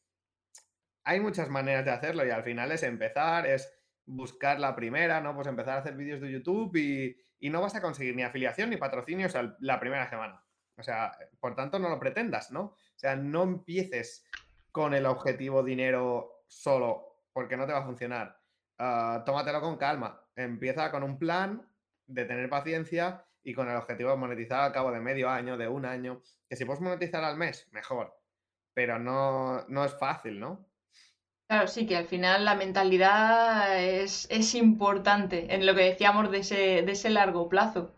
[1.04, 3.72] hay muchas maneras de hacerlo y al final es empezar, es
[4.04, 5.34] buscar la primera, ¿no?
[5.34, 7.16] Pues empezar a hacer vídeos de YouTube y,
[7.48, 10.44] no vas a conseguir ni afiliación ni patrocinios la primera semana.
[10.76, 12.60] O sea, por tanto, no lo pretendas, ¿no?
[12.60, 14.26] O sea, no empieces
[14.72, 18.40] con el objetivo dinero solo, porque no te va a funcionar.
[18.78, 20.20] Ah, tómatelo con calma.
[20.36, 21.66] Empieza con un plan
[22.06, 25.68] de tener paciencia y con el objetivo de monetizar al cabo de medio año, de
[25.68, 26.22] un año.
[26.48, 28.18] Que si puedes monetizar al mes, mejor.
[28.74, 30.68] Pero no, no es fácil, ¿no?
[31.48, 36.38] Claro, sí, que al final la mentalidad es, es importante en lo que decíamos de
[36.38, 37.94] ese, de ese largo plazo.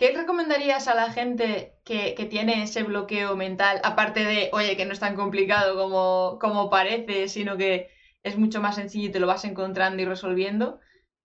[0.00, 4.86] ¿Qué recomendarías a la gente que, que, tiene ese bloqueo mental, aparte de, oye, que
[4.86, 7.90] no es tan complicado como, como parece, sino que
[8.22, 10.80] es mucho más sencillo y te lo vas encontrando y resolviendo?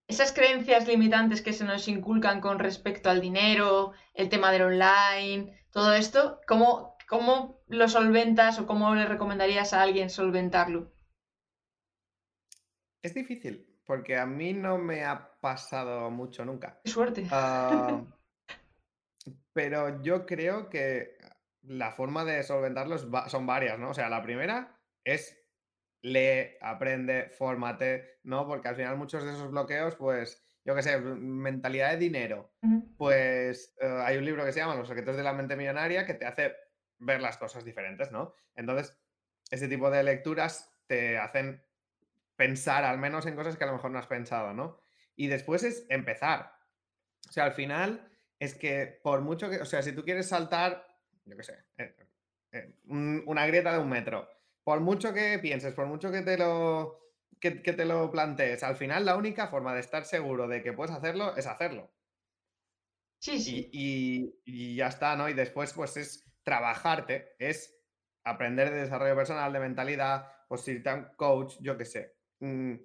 [0.09, 5.57] Esas creencias limitantes que se nos inculcan con respecto al dinero, el tema del online,
[5.71, 10.91] todo esto, ¿cómo, cómo lo solventas o cómo le recomendarías a alguien solventarlo?
[13.01, 16.81] Es difícil, porque a mí no me ha pasado mucho nunca.
[16.83, 17.25] Qué suerte.
[17.31, 18.01] Ah,
[19.55, 21.17] pero yo creo que
[21.61, 23.91] la forma de solventarlos son varias, ¿no?
[23.91, 25.41] O sea, la primera es
[26.01, 28.45] lee, aprende, fórmate, ¿no?
[28.45, 32.53] Porque al final muchos de esos bloqueos, pues, yo qué sé, mentalidad de dinero.
[32.97, 36.15] Pues eh, hay un libro que se llama Los secretos de la mente millonaria que
[36.15, 36.53] te hace
[36.99, 38.33] ver las cosas diferentes, ¿no?
[38.55, 38.99] Entonces,
[39.49, 41.63] ese tipo de lecturas te hacen
[42.35, 44.81] pensar al menos en cosas que a lo mejor no has pensado, ¿no?
[45.15, 46.51] Y después es empezar.
[47.29, 48.11] O sea, al final
[48.45, 50.88] es que por mucho que, o sea, si tú quieres saltar,
[51.25, 51.95] yo qué sé, eh,
[52.51, 54.27] eh, una grieta de un metro,
[54.63, 56.99] por mucho que pienses, por mucho que te lo
[57.39, 60.95] que, te lo plantees, al final la única forma de estar seguro de que puedes
[60.95, 61.91] hacerlo es hacerlo.
[63.19, 63.69] Sí, sí.
[63.71, 65.29] Y, y, ya está, ¿no?
[65.29, 67.75] Y después, pues es trabajarte, es
[68.23, 72.15] aprender de desarrollo personal, de mentalidad, pues irte a un coach, yo qué sé.
[72.39, 72.75] Mm,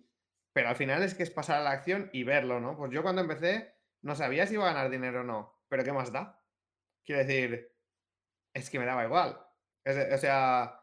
[0.52, 2.76] pero al final es que es pasar a la acción y verlo, ¿no?
[2.76, 5.92] Pues yo cuando empecé no sabía si iba a ganar dinero o no, pero ¿qué
[5.92, 6.42] más da?
[7.04, 7.72] Quiero decir,
[8.52, 9.38] es que me daba igual.
[9.86, 10.80] o sea,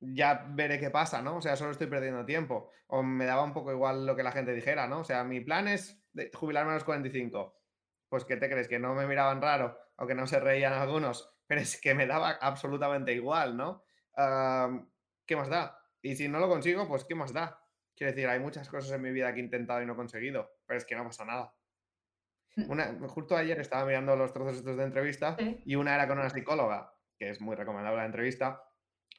[0.00, 1.36] ya veré qué pasa, ¿no?
[1.36, 2.70] O sea, solo estoy perdiendo tiempo.
[2.88, 5.00] O me daba un poco igual lo que la gente dijera, ¿no?
[5.00, 6.02] O sea, mi plan es
[6.34, 7.60] jubilarme a los 45.
[8.08, 8.68] Pues, ¿qué te crees?
[8.68, 12.06] Que no me miraban raro o que no se reían algunos, pero es que me
[12.06, 13.84] daba absolutamente igual, ¿no?
[15.26, 15.78] ¿Qué más da?
[16.02, 17.60] Y si no lo consigo, pues ¿qué más da?
[17.96, 20.50] Quiero decir, hay muchas cosas en mi vida que he intentado y no he conseguido,
[20.66, 21.54] pero es que no pasa nada.
[22.56, 22.70] Mm.
[22.70, 26.30] Una, justo ayer estaba mirando los trozos estos de entrevista y una era con una
[26.30, 28.62] psicóloga, que es muy recomendable la entrevista,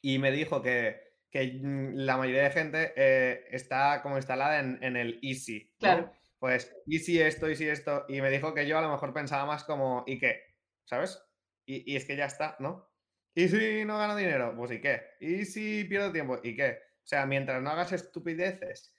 [0.02, 4.82] y me dijo que, que mm, la mayoría de gente eh, está como instalada en,
[4.84, 5.74] en el easy.
[5.80, 6.12] Claro.
[6.40, 9.64] Pues easy esto, easy esto, y me dijo que yo a lo mejor pensaba más
[9.64, 10.42] como, ¿y qué?
[10.86, 11.22] ¿Sabes?
[11.66, 12.90] Y, y es que ya está, ¿no?
[13.38, 14.54] ¿Y si no gano dinero?
[14.56, 15.02] Pues ¿y qué?
[15.20, 16.40] ¿Y si pierdo tiempo?
[16.42, 16.80] ¿Y qué?
[17.04, 18.96] O sea, mientras no hagas estupideces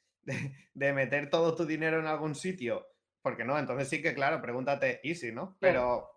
[0.74, 2.86] de, meter todo tu dinero en algún sitio,
[3.26, 5.56] porque no, entonces sí que, claro, pregúntate easy, ¿no?
[5.58, 6.16] Pero,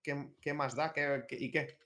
[0.00, 0.92] ¿qué, más da?
[0.92, 1.76] ¿Qué, y qué?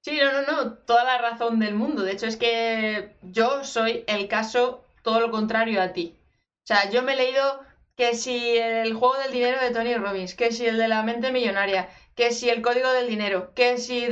[0.00, 2.02] Sí, no, no, no, toda la razón del mundo.
[2.02, 6.18] De hecho, es que yo soy el caso todo lo contrario a ti.
[6.64, 7.60] O sea, yo me he leído
[7.96, 11.30] que si el juego del dinero de Tony Robbins, que si el de la mente
[11.30, 14.08] millonaria, que si el código del dinero, que si...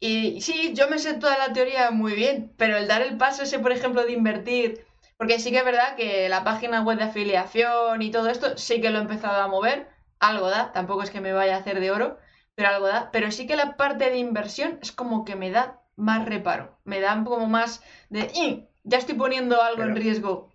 [0.00, 3.44] Y sí, yo me sé toda la teoría muy bien, pero el dar el paso
[3.44, 4.84] ese, por ejemplo, de invertir,
[5.18, 8.80] porque sí que es verdad que la página web de afiliación y todo esto sí
[8.80, 11.80] que lo he empezado a mover, algo da, tampoco es que me vaya a hacer
[11.80, 12.18] de oro,
[12.54, 15.82] pero algo da, pero sí que la parte de inversión es como que me da
[15.96, 20.52] más reparo, me da como más de, ya estoy poniendo algo en riesgo.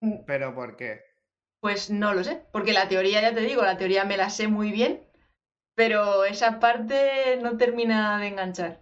[0.00, 0.24] Mm.
[0.26, 1.02] ¿Pero por qué?
[1.60, 4.48] Pues no lo sé, porque la teoría, ya te digo, la teoría me la sé
[4.48, 5.02] muy bien,
[5.74, 8.80] pero esa parte no termina de enganchar.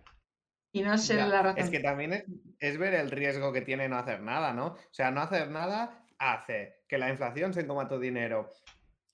[0.73, 1.59] Y no sé la razón.
[1.59, 2.25] Es que también es,
[2.61, 4.67] ver el riesgo que tiene no hacer nada, ¿no?
[4.67, 8.51] O sea, no hacer nada hace que la inflación se coma tu dinero,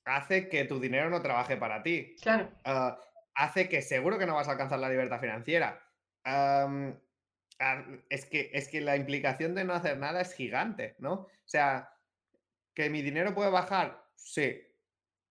[0.05, 2.17] hace que tu dinero no trabaje para ti.
[2.21, 2.51] Claro.
[2.65, 2.99] Ah,
[3.35, 5.81] hace que seguro que no vas a alcanzar la libertad financiera.
[8.09, 11.13] Es, que, es que la implicación de no hacer nada es gigante, ¿no?
[11.13, 11.93] O sea,
[12.75, 14.61] que mi dinero puede bajar, sí.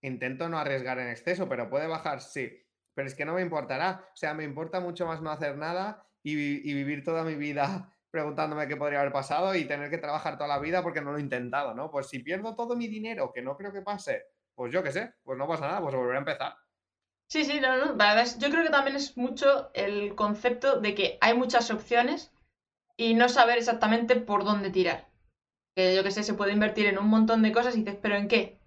[0.00, 2.64] Intento no arriesgar en exceso, pero puede bajar, sí.
[2.94, 4.04] Pero es que no me importará.
[4.12, 8.68] O sea, me importa mucho más no hacer nada y vivir toda mi vida preguntándome
[8.68, 11.22] qué podría haber pasado y tener que trabajar toda la vida porque no lo he
[11.22, 11.90] intentado, ¿no?
[11.90, 15.14] Pues si pierdo todo mi dinero, que no creo que pase, pues yo qué sé,
[15.24, 16.54] pues no pasa nada, pues volveré a empezar.
[17.28, 17.96] Sí, sí, no, no.
[17.96, 22.30] La yo creo que también es mucho el concepto de que hay muchas opciones
[22.98, 25.08] y no saber exactamente por dónde tirar.
[25.74, 28.16] Que yo que sé, se puede invertir en un montón de cosas y dices, ¿pero
[28.16, 28.60] en qué?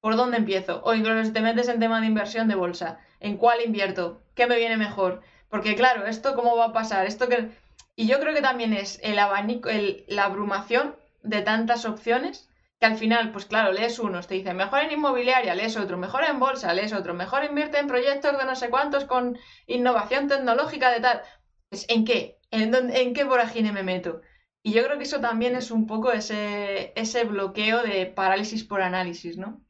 [0.00, 0.80] ¿Por dónde empiezo?
[0.84, 4.22] O incluso si te metes en tema de inversión de bolsa, ¿en cuál invierto?
[4.36, 5.22] ¿Qué me viene mejor?
[5.48, 7.06] Porque claro, ¿esto cómo va a pasar?
[7.06, 7.50] Esto que...
[7.96, 12.48] Y yo creo que también es el abanico, el- la abrumación de tantas opciones
[12.80, 16.24] que al final, pues claro, lees unos, te dicen mejor en inmobiliaria, lees otro, mejor
[16.24, 20.90] en bolsa, lees otro, mejor invierte en proyectos de no sé cuántos con innovación tecnológica
[20.90, 21.22] de tal.
[21.68, 22.38] Pues, ¿en qué?
[22.50, 24.20] ¿En, dónde- en qué vorágine me meto?
[24.64, 28.82] Y yo creo que eso también es un poco ese, ese bloqueo de parálisis por
[28.82, 29.64] análisis, ¿no?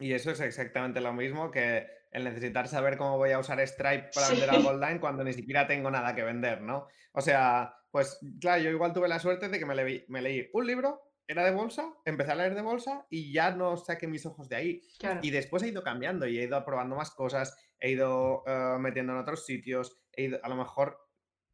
[0.00, 4.08] Y eso es exactamente lo mismo que el necesitar saber cómo voy a usar Stripe
[4.14, 4.32] para Sí.
[4.36, 6.86] vender algo online cuando ni siquiera tengo nada que vender, ¿no?
[7.12, 10.48] O sea, pues claro, yo igual tuve la suerte de que me leí, me leí
[10.54, 14.24] un libro, era de bolsa, empecé a leer de bolsa y ya no saqué mis
[14.26, 14.82] ojos de ahí.
[14.98, 15.20] Claro.
[15.22, 19.12] Y después he ido cambiando y he ido probando más cosas, he ido eh, metiendo
[19.12, 20.98] en otros sitios, he ido- a lo mejor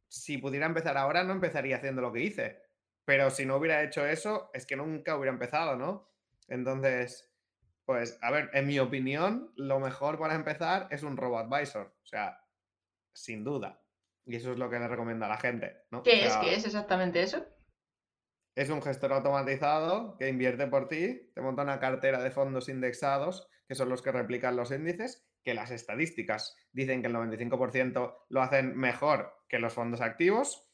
[0.07, 2.61] si pudiera empezar ahora no empezaría haciendo lo que hice,
[3.05, 6.09] pero si no hubiera hecho eso es que nunca hubiera empezado, ¿no?
[6.49, 7.30] Entonces,
[7.85, 12.05] pues a ver, en mi opinión, lo mejor para empezar es un robo advisor, o
[12.05, 12.39] sea,
[13.13, 13.81] sin duda.
[14.25, 15.99] Y eso es lo que le recomiendo a la gente, ¿no?
[15.99, 16.37] O ¿Qué es?
[16.37, 17.45] ¿Qué es exactamente eso?
[18.55, 23.47] es un gestor automatizado que invierte por ti, te monta una cartera de fondos indexados,
[23.67, 28.41] que son los que replican los índices, que las estadísticas dicen que el 95% lo
[28.41, 30.69] hacen mejor que los fondos activos,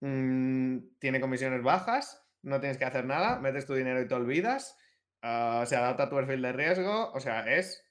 [0.00, 4.76] mm, tiene comisiones bajas, no tienes que hacer nada, metes tu dinero y te olvidas,
[5.22, 7.84] ah, se adapta a tu perfil de riesgo, o sea, es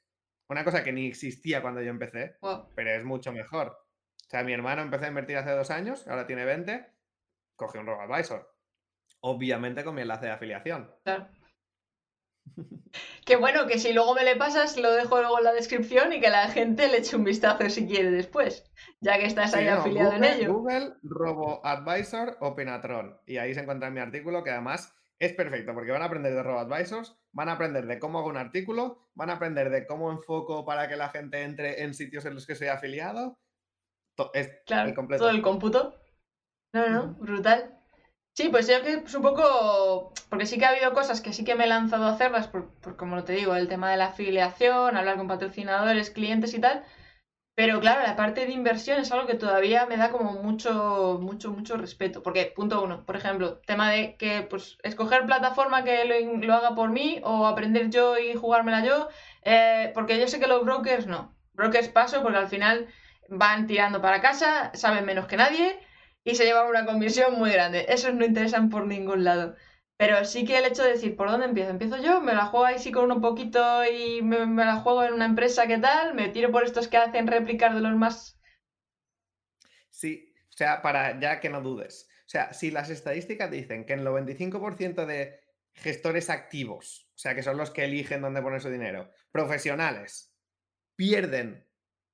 [0.50, 2.70] una cosa que ni existía cuando yo empecé, Wow.
[2.76, 3.68] pero es mucho mejor.
[3.70, 6.86] O sea, mi hermano empezó a invertir hace dos años, ahora tiene 20,
[7.56, 8.50] cogió un robo-advisor.
[9.22, 10.94] Obviamente con mi enlace de afiliación.
[11.04, 11.28] Claro.
[13.26, 16.20] Que bueno, que si luego me le pasas, lo dejo luego en la descripción y
[16.20, 19.66] que la gente le eche un vistazo si quiere después, ya que estás Sí, ahí
[19.68, 20.54] no, afiliado Google, en ello.
[20.54, 23.18] Google Robo-Advisor o Penatron.
[23.26, 26.42] Y ahí se encuentra mi artículo que además es perfecto porque van a aprender de
[26.42, 30.66] robo-advisors, van a aprender de cómo hago un artículo, van a aprender de cómo enfoco
[30.66, 33.38] para que la gente entre en sitios en los que soy afiliado.
[34.34, 35.24] Es Claro, completo.
[35.24, 35.96] todo el cómputo.
[36.74, 37.78] No, no, brutal.
[38.36, 40.12] Sí, pues yo que es un poco.
[40.30, 42.74] Porque sí que ha habido cosas que sí que me he lanzado a hacerlas, por,
[42.80, 46.84] por como te digo, el tema de la afiliación, hablar con patrocinadores, clientes y tal.
[47.56, 51.52] Pero claro, la parte de inversión es algo que todavía me da como mucho, mucho,
[51.52, 52.24] mucho respeto.
[52.24, 56.90] Porque, punto uno, por ejemplo, tema de que, pues, escoger plataforma que lo, haga por
[56.90, 59.10] mí o aprender yo y jugármela yo.
[59.44, 61.36] eh, porque yo sé que los brokers no.
[61.54, 62.88] Brokers paso porque al final
[63.30, 65.80] van tirando para casa, saben menos que nadie
[66.24, 67.86] y se llevan una comisión muy grande.
[67.90, 69.56] Esos no interesan por ningún lado.
[70.02, 71.70] Pero sí que el hecho de decir, ¿por dónde empiezo?
[71.70, 75.04] Empiezo yo, me la juego ahí sí con un poquito y me, me la juego
[75.04, 78.42] en una empresa que tal, me tiro por estos que hacen réplicar de los más...
[79.92, 82.10] Sí, o sea, para ya que no dudes.
[82.26, 85.40] O sea, si las estadísticas dicen que el 95% de
[85.74, 90.36] gestores activos, o sea, que son los que eligen dónde poner su dinero, profesionales,
[90.96, 91.68] pierden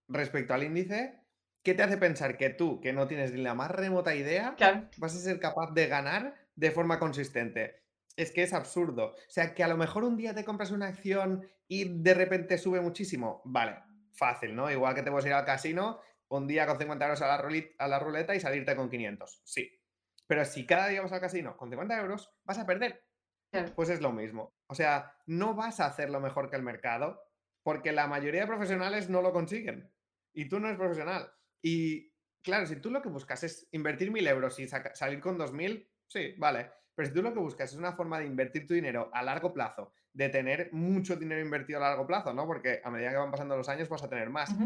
[0.10, 1.22] respecto al índice,
[1.64, 4.90] ¿qué te hace pensar que tú, que no tienes ni la más remota idea, Claro,
[4.98, 7.84] vas a ser capaz de ganar de forma consistente?
[8.18, 9.12] Es que es absurdo.
[9.14, 12.58] O sea, que a lo mejor un día te compras una acción y de repente
[12.58, 13.42] sube muchísimo.
[13.46, 13.78] Vale,
[14.12, 14.70] fácil, ¿no?
[14.70, 17.74] Igual que te puedes ir al casino un día con 50 euros a la, ruli-
[17.78, 19.42] a la ruleta y salirte con 500.
[19.46, 19.72] Sí.
[20.26, 23.06] Pero si cada día vas al casino con 50 euros, vas a perder.
[23.76, 24.58] Pues es lo mismo.
[24.68, 27.22] O sea, no vas a hacerlo mejor que el mercado
[27.64, 29.94] porque la mayoría de profesionales no lo consiguen.
[30.34, 31.32] Y tú no eres profesional.
[31.62, 35.54] Y claro, si tú lo que buscas es invertir mil euros y salir con dos
[35.54, 36.72] mil, sí, vale.
[36.96, 39.54] Pero si tú lo que buscas es una forma de invertir tu dinero a largo
[39.54, 42.48] plazo, de tener mucho dinero invertido a largo plazo, ¿no?
[42.48, 44.58] Porque a medida que van pasando los años vas a tener más.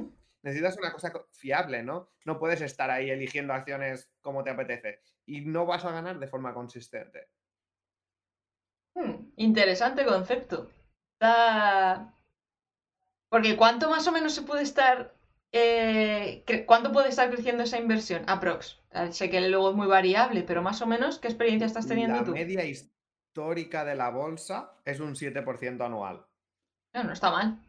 [0.43, 2.09] Necesitas una cosa co- fiable, ¿no?
[2.25, 5.01] No puedes estar ahí eligiendo acciones como te apetece.
[5.25, 7.27] Y no vas a ganar de forma consistente.
[8.95, 10.69] Hmm, interesante concepto.
[11.13, 12.13] Está...
[13.29, 15.15] Porque ¿cuánto más o menos se puede estar...
[15.51, 18.23] eh, ¿Cuánto puede estar creciendo esa inversión?
[18.27, 18.80] Aprox.
[18.91, 22.17] Ah, Sé que luego es muy variable, pero más o menos, ¿qué experiencia estás teniendo
[22.17, 22.31] La tú?
[22.31, 26.25] media histórica de la bolsa es un 7% anual.
[26.93, 27.59] No, no está mal.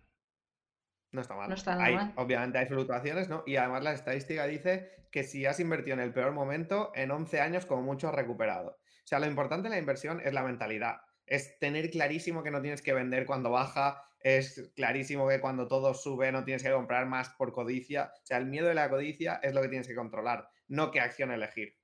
[1.12, 1.48] No está mal.
[1.48, 2.12] No está nada Hay- mal.
[2.16, 3.44] Obviamente hay fluctuaciones, ¿no?
[3.46, 7.40] Y además la estadística dice que si has invertido en el peor momento, en 11
[7.40, 8.70] años como mucho has recuperado.
[8.70, 11.02] O sea, lo importante de la inversión es la mentalidad.
[11.26, 15.92] Es tener clarísimo que no tienes que vender cuando baja, es clarísimo que cuando todo
[15.94, 18.12] sube no tienes que comprar más por codicia.
[18.22, 21.00] O sea, el miedo de la codicia es lo que tienes que controlar, no qué
[21.00, 21.76] acción elegir.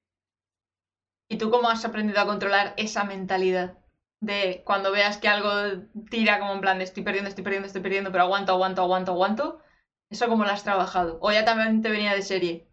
[1.29, 3.79] ¿Y tú cómo has aprendido a controlar esa mentalidad?
[4.21, 7.83] De cuando veas que algo tira como en plan de estoy perdiendo, estoy perdiendo, estoy
[7.83, 9.63] perdiendo, pero aguanto, aguanto, aguanto, aguanto.
[10.11, 11.19] ¿Eso cómo lo has trabajado?
[11.21, 12.69] ¿O ya también te venía de serie?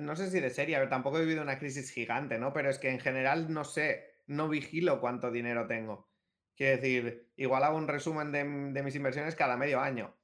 [0.00, 2.52] No sé si de serie, a ver, tampoco he vivido una crisis gigante, ¿no?
[2.52, 6.08] Pero es que en general no sé, no vigilo cuánto dinero tengo.
[6.56, 10.17] Quiero decir, igual hago un resumen de, de mis inversiones cada medio año.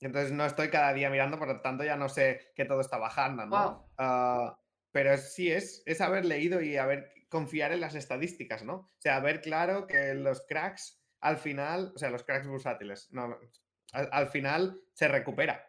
[0.00, 2.98] Entonces no estoy cada día mirando, por lo tanto ya no sé que todo está
[2.98, 3.90] bajando, ¿no?
[3.98, 4.58] Ah,
[4.92, 8.74] pero sí es, es haber leído y haber confiar en las estadísticas, ¿no?
[8.74, 13.38] O sea, ver claro que los cracks al final, o sea, los cracks bursátiles, no,
[13.92, 15.66] al, al final se recupera.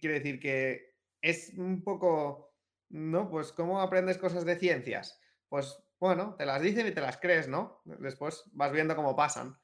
[0.00, 2.54] Quiero decir que es un poco,
[2.90, 3.30] ¿no?
[3.30, 5.20] Pues cómo aprendes cosas de ciencias.
[5.48, 7.80] Pues bueno, te las dicen y te las crees, ¿no?
[7.84, 9.56] Después vas viendo cómo pasan.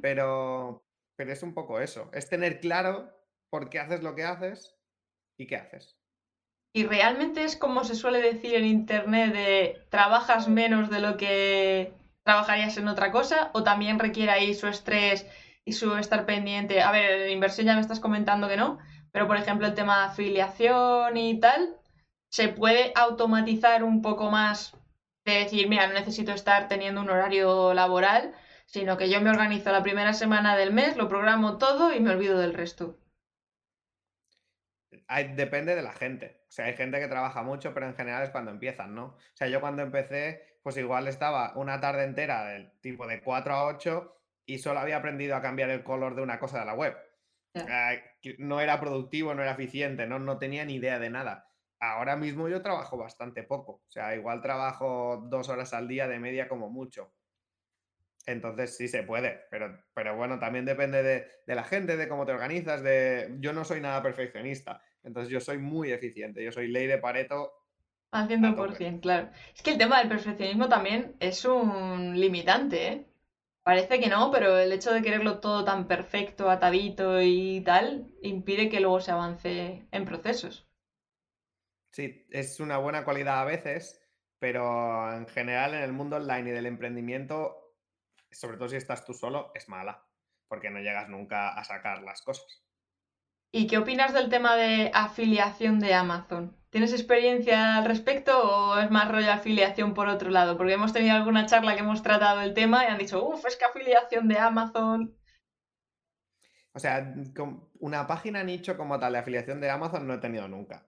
[0.00, 0.86] Pero,
[1.16, 3.10] pero es un poco eso, es tener claro
[3.56, 4.76] por qué haces lo que haces
[5.38, 5.96] y qué haces.
[6.74, 11.94] Y realmente es como se suele decir en internet de trabajas menos de lo que
[12.22, 15.26] trabajarías en otra cosa o también requiere ahí su estrés
[15.64, 16.82] y su estar pendiente.
[16.82, 18.76] A ver, en inversión ya me estás comentando que no,
[19.10, 21.78] pero por ejemplo el tema de afiliación y tal,
[22.30, 24.76] se puede automatizar un poco más
[25.24, 28.34] de decir, mira, no necesito estar teniendo un horario laboral,
[28.66, 32.10] sino que yo me organizo la primera semana del mes, lo programo todo y me
[32.10, 32.98] olvido del resto.
[35.08, 36.42] Hay- depende de la gente.
[36.48, 39.04] O sea, hay gente que trabaja mucho, pero en general es cuando empiezan, ¿no?
[39.06, 43.54] O sea, yo cuando empecé, pues igual estaba una tarde entera del tipo de 4
[43.54, 44.16] a 8
[44.46, 46.96] y solo había aprendido a cambiar el color de una cosa de la web.
[48.38, 51.52] No era productivo, no era eficiente, no, no tenía ni idea de nada.
[51.80, 53.72] Ahora mismo yo trabajo bastante poco.
[53.86, 57.15] O sea, igual trabajo dos horas al día de media como mucho.
[58.26, 62.26] Entonces sí se puede, pero, pero bueno, también depende de, de la gente, de cómo
[62.26, 63.36] te organizas, de...
[63.38, 67.52] Yo no soy nada perfeccionista, entonces yo soy muy eficiente, yo soy ley de Pareto.
[68.10, 69.30] Al A 100%, claro.
[69.54, 73.06] Es que el tema del perfeccionismo también es un limitante, ¿eh?
[73.62, 78.68] Parece que no, pero el hecho de quererlo todo tan perfecto, atadito y tal, impide
[78.68, 80.68] que luego se avance en procesos.
[81.90, 84.00] Sí, es una buena cualidad a veces,
[84.38, 87.65] pero en general en el mundo online y del emprendimiento,
[88.36, 90.04] sobre todo si estás tú solo, es mala,
[90.48, 92.62] porque no llegas nunca a sacar las cosas.
[93.50, 96.56] ¿Y qué opinas del tema de afiliación de Amazon?
[96.68, 100.58] ¿Tienes experiencia al respecto o es más rollo afiliación por otro lado?
[100.58, 103.56] Porque hemos tenido alguna charla que hemos tratado el tema y han dicho, uff, es
[103.56, 105.16] que afiliación de Amazon.
[106.74, 107.14] O sea,
[107.78, 110.86] una página nicho como tal de afiliación de Amazon no he tenido nunca.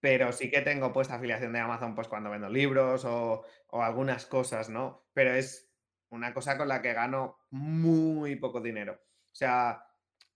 [0.00, 4.26] Pero sí que tengo puesta afiliación de Amazon pues cuando vendo libros o, o algunas
[4.26, 5.06] cosas, ¿no?
[5.14, 5.69] Pero es
[6.10, 8.94] una cosa con la que gano muy poco dinero.
[8.94, 9.84] O sea,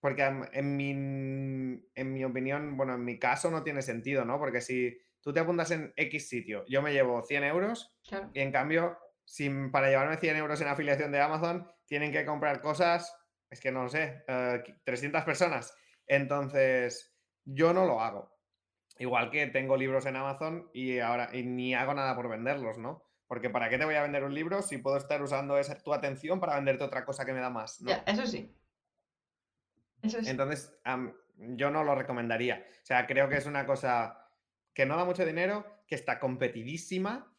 [0.00, 0.90] porque en mi,
[1.94, 4.38] en mi opinión, bueno, en mi caso no tiene sentido, ¿no?
[4.38, 8.30] Porque si tú te apuntas en X sitio, yo me llevo 100 euros Claro.
[8.34, 12.60] y en cambio, si para llevarme 100 euros en afiliación de Amazon, tienen que comprar
[12.60, 13.16] cosas,
[13.50, 15.74] es que no lo sé, eh, 300 personas.
[16.06, 18.34] Entonces, yo no lo hago.
[18.98, 23.03] Igual que tengo libros en Amazon y ahora y ni hago nada por venderlos, ¿no?
[23.26, 25.94] Porque ¿para qué te voy a vender un libro si puedo estar usando esa, tu
[25.94, 27.90] atención para venderte otra cosa que me da más, ¿no?
[27.90, 28.54] Ya, eso sí.
[30.02, 30.28] Eso sí.
[30.28, 30.78] Entonces,
[31.36, 32.66] yo no lo recomendaría.
[32.82, 34.28] O sea, creo que es una cosa
[34.74, 37.34] que no da mucho dinero, que está competidísima.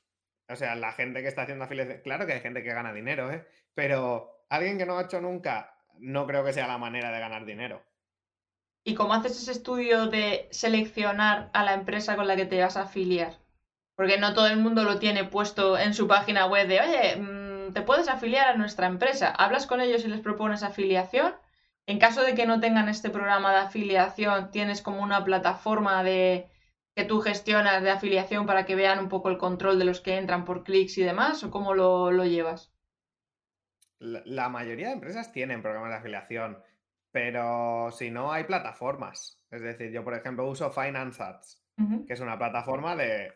[0.50, 3.32] O sea, la gente que está haciendo afiliación, claro que hay gente que gana dinero,
[3.32, 3.48] ¿eh?
[3.74, 7.46] Pero alguien que no ha hecho nunca, no creo que sea la manera de ganar
[7.46, 7.84] dinero.
[8.84, 12.78] ¿Y cómo haces ese estudio de seleccionar a la empresa con la que te vas
[12.78, 13.40] a afiliar?
[13.96, 17.74] Porque no todo el mundo lo tiene puesto en su página web de, oye, mm,
[17.74, 19.30] te puedes afiliar a nuestra empresa.
[19.30, 21.34] Hablas con ellos y les propones afiliación.
[21.88, 26.50] En caso de que no tengan este programa de afiliación, tienes como una plataforma de
[26.96, 30.18] que tú gestionas de afiliación para que vean un poco el control de los que
[30.18, 32.74] entran por clics y demás, o cómo lo, lo llevas.
[34.00, 36.58] La, la mayoría de empresas tienen programas de afiliación,
[37.12, 39.42] pero si no, hay plataformas.
[39.50, 41.62] Es decir, yo, por ejemplo, uso Finance Ads.
[42.08, 43.34] Que es una plataforma de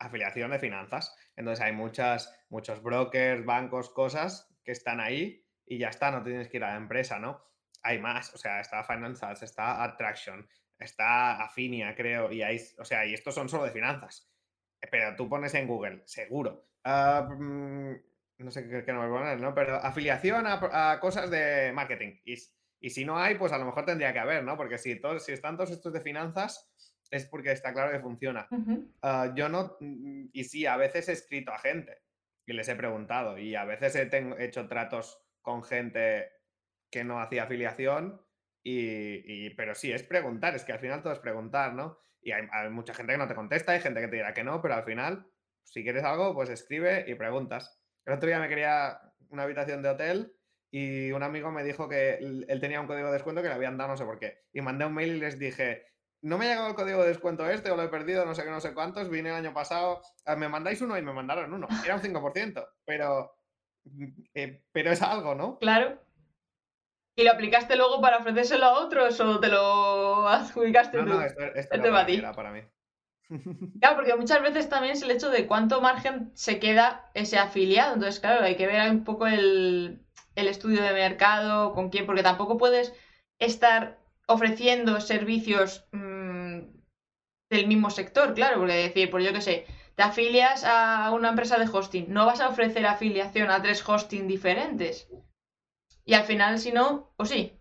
[0.00, 1.14] afiliación de finanzas.
[1.36, 6.48] Entonces hay muchas, muchos brokers, bancos, cosas que están ahí y ya está, no tienes
[6.48, 7.44] que ir a la empresa, ¿no?
[7.82, 10.46] Hay más, o sea, está Finance Ads, está Attraction,
[10.78, 14.28] está Afinia, creo, y hay, o sea, y estos son solo de finanzas.
[14.90, 16.66] Pero tú pones en Google, seguro.
[16.84, 17.94] ah, mm,
[18.38, 19.54] no sé qué, qué nombre poner, ¿no?
[19.54, 22.20] Pero afiliación a, cosas de marketing.
[22.24, 22.34] Y,
[22.80, 24.56] Y si no hay, pues a lo mejor tendría que haber, ¿no?
[24.56, 26.72] Porque si, todos, si están todos estos de finanzas,
[27.10, 28.48] es porque está claro que funciona.
[29.02, 31.98] Ah, yo no, mm, y sí, a veces he escrito a gente
[32.46, 36.30] y les he preguntado y a veces he, hecho tratos con gente
[36.90, 38.20] que no hacía afiliación
[38.62, 41.98] y, pero sí, es preguntar, es que al final todo es preguntar, ¿no?
[42.20, 44.60] Y hay, mucha gente que no te contesta, hay gente que te dirá que no,
[44.60, 45.26] pero al final,
[45.64, 47.80] si quieres algo, pues escribe y preguntas.
[48.04, 49.00] El otro día me quería
[49.30, 50.36] una habitación de hotel
[50.70, 53.78] y un amigo me dijo que él tenía un código de descuento que le habían
[53.78, 54.42] dado no sé por qué.
[54.52, 55.86] Y mandé un mail y les dije,
[56.22, 58.44] no me ha llegado el código de descuento este o lo he perdido, no sé
[58.44, 61.52] qué, no sé cuántos, vine el año pasado, ah, me mandáis uno y me mandaron
[61.52, 63.34] uno, era un 5%, pero,
[63.84, 64.04] mm,
[64.34, 65.58] eh, pero es algo, ¿no?
[65.58, 65.98] Claro.
[67.16, 71.10] ¿Y lo aplicaste luego para ofrecérselo a otros o te lo adjudicaste no, tú?
[71.10, 71.42] No, esto,
[71.74, 72.62] era para mí.
[73.80, 77.94] Claro, porque muchas veces también es el hecho de cuánto margen se queda ese afiliado.
[77.94, 80.04] Entonces, claro, hay que ver un poco el,
[80.34, 82.92] el estudio de mercado, con quién, porque tampoco puedes
[83.38, 86.09] estar ofreciendo servicios mm,
[87.50, 91.58] del mismo sector, claro, porque decir, pues yo qué sé, te afilias a una empresa
[91.58, 95.08] de hosting, no vas a ofrecer afiliación a tres hosting diferentes.
[96.04, 97.60] Y al final, si no, pues sí.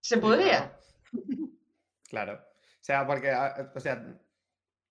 [0.00, 0.76] ¿Se podría?
[2.08, 2.34] Claro.
[2.34, 4.04] O sea, porque, o sea,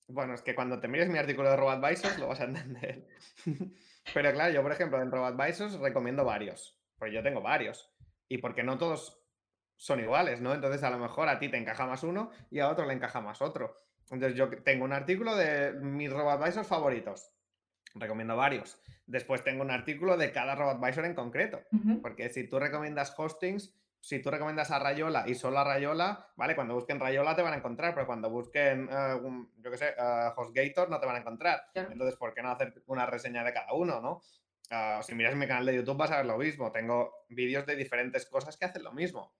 [0.07, 3.09] bueno, es que cuando te mires mi artículo de RoboAdvisors lo vas a entender.
[4.13, 6.79] Pero claro, yo, por ejemplo, en RoboAdvisors recomiendo varios.
[6.97, 7.93] Pues yo tengo varios.
[8.29, 9.18] Y porque no todos
[9.79, 10.53] son iguales, ¿no?
[10.53, 13.21] Entonces a lo mejor a ti te encaja más uno y a otro le encaja
[13.21, 13.75] más otro.
[14.11, 17.31] Entonces yo tengo un artículo de mis RoboAdvisors favoritos.
[17.95, 18.81] Recomiendo varios.
[19.05, 21.61] Después tengo un artículo de cada RoboAdvisor en concreto.
[22.01, 26.55] Porque si tú recomiendas hostings, si tú recomiendas a Rayola y solo a Rayola, ¿vale?
[26.55, 29.21] Cuando busquen Rayola te van a encontrar, pero cuando busquen, eh,
[29.57, 31.61] yo qué sé, uh, HostGator no te van a encontrar.
[31.73, 34.21] Entonces, ¿por qué no hacer una reseña de cada uno, no?
[34.71, 36.71] Ah, si miras mi canal de YouTube vas a ver lo mismo.
[36.71, 39.33] Tengo vídeos de diferentes cosas que hacen lo mismo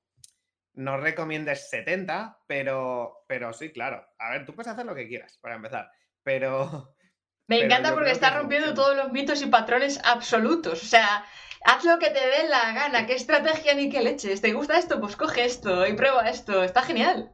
[0.80, 4.08] no recomiendes 70, pero, pero sí, claro.
[4.18, 5.92] A ver, tú puedes hacer lo que quieras, para empezar.
[6.24, 6.96] Pero.
[7.48, 10.82] Me encanta porque está rompiendo todos los mitos y patrones absolutos.
[10.84, 11.26] O sea,
[11.66, 13.08] haz lo que te dé la gana.
[13.08, 14.40] ¿Qué estrategia ni qué leches?
[14.40, 15.02] ¿Te gusta esto?
[15.02, 16.64] Pues coge esto y prueba esto.
[16.64, 17.34] Está genial.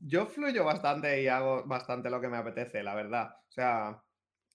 [0.00, 3.36] Yo fluyo bastante y hago bastante lo que me apetece, la verdad.
[3.48, 4.02] O sea,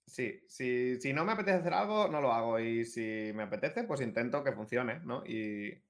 [0.06, 2.60] sí, si, si no me apetece hacer algo, no lo hago.
[2.60, 5.24] Y si me apetece, pues intento que funcione, ¿no?
[5.24, 5.82] Y,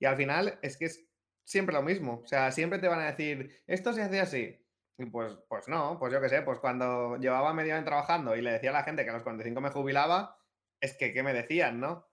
[0.00, 1.06] y al final es que es
[1.46, 2.20] siempre lo mismo.
[2.22, 4.62] O sea, siempre te van a decir, esto se hace así.
[4.98, 8.42] Y pues, pues no, pues yo qué sé, pues cuando llevaba medio año trabajando y
[8.42, 10.38] le decía a la gente que a los 45 me jubilaba,
[10.80, 12.08] es que, ¿qué me decían, no?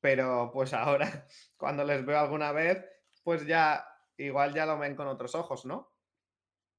[0.00, 1.26] Pero pues ahora,
[1.56, 2.84] cuando les veo alguna vez,
[3.22, 3.86] pues ya,
[4.16, 5.94] igual ya lo ven con otros ojos, ¿no?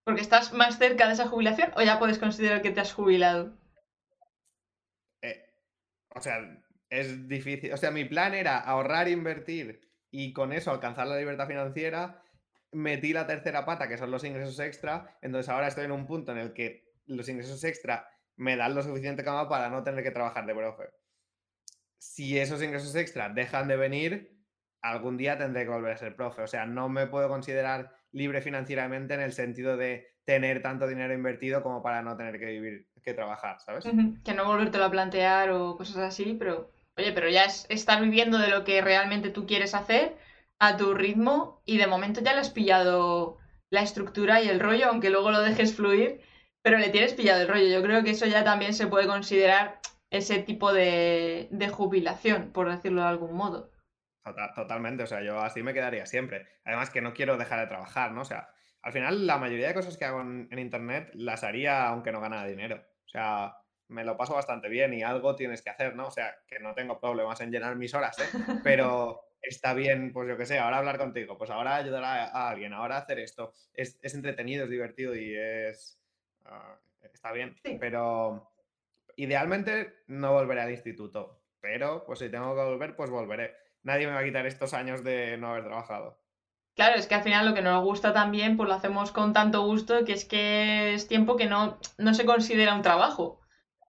[0.03, 3.55] Porque estás más cerca de esa jubilación o ya puedes considerar que te has jubilado.
[5.21, 5.45] Eh,
[6.15, 6.39] o sea,
[6.89, 7.71] es difícil.
[7.71, 12.21] O sea, mi plan era ahorrar, invertir y con eso alcanzar la libertad financiera,
[12.71, 16.31] metí la tercera pata, que son los ingresos extra, entonces ahora estoy en un punto
[16.31, 20.11] en el que los ingresos extra me dan lo suficiente como para no tener que
[20.11, 20.83] trabajar de profe.
[21.97, 24.41] Si esos ingresos extra dejan de venir,
[24.81, 26.41] algún día tendré que volver a ser profe.
[26.41, 31.13] O sea, no me puedo considerar libre financieramente en el sentido de tener tanto dinero
[31.13, 33.85] invertido como para no tener que vivir, que trabajar, ¿sabes?
[34.23, 38.37] Que no volvértelo a plantear o cosas así, pero Oye, pero ya es estar viviendo
[38.37, 40.17] de lo que realmente tú quieres hacer
[40.59, 43.37] a tu ritmo y de momento ya le has pillado
[43.71, 46.21] la estructura y el rollo, aunque luego lo dejes fluir,
[46.61, 47.67] pero le tienes pillado el rollo.
[47.67, 49.79] Yo creo que eso ya también se puede considerar
[50.11, 53.71] ese tipo de, jubilación, por decirlo de algún modo.
[54.55, 56.47] totalmente, o sea, yo así me quedaría siempre.
[56.65, 58.21] Además que no quiero dejar de trabajar, ¿no?
[58.21, 58.49] O sea,
[58.83, 62.19] al final la mayoría de cosas que hago en, en Internet las haría aunque no
[62.19, 62.83] ganara dinero.
[63.05, 63.55] O sea,
[63.91, 66.07] me lo paso bastante bien y algo tienes que hacer, ¿no?
[66.07, 68.23] O sea, que no tengo problemas en llenar mis horas, ¿eh?
[68.63, 72.73] Pero está bien, pues yo qué sé, ahora hablar contigo, pues ahora ayudar a, alguien,
[72.73, 73.53] ahora hacer esto.
[73.73, 75.99] Es, entretenido, es divertido y es...
[76.45, 78.51] Ah, está bien, pero
[79.15, 83.55] idealmente no volveré al instituto, pero pues si tengo que volver, pues volveré.
[83.83, 86.17] Nadie me va a quitar estos años de no haber trabajado.
[86.75, 89.63] Claro, es que al final lo que nos gusta también, pues lo hacemos con tanto
[89.63, 93.40] gusto que es que es tiempo que no, no se considera un trabajo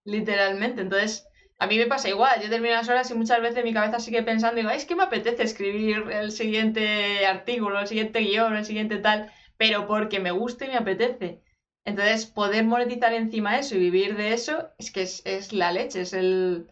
[0.04, 0.82] literalmente.
[0.82, 1.26] Entonces,
[1.58, 4.22] a mí me pasa igual, yo termino las horas y muchas veces mi cabeza sigue
[4.24, 8.98] pensando, digo, es que me apetece escribir el siguiente artículo, el siguiente guion, el siguiente
[8.98, 11.40] tal, pero porque me gusta y me apetece.
[11.84, 16.12] Entonces, poder monetizar encima eso y vivir de eso, es que es, la leche, es
[16.12, 16.68] el,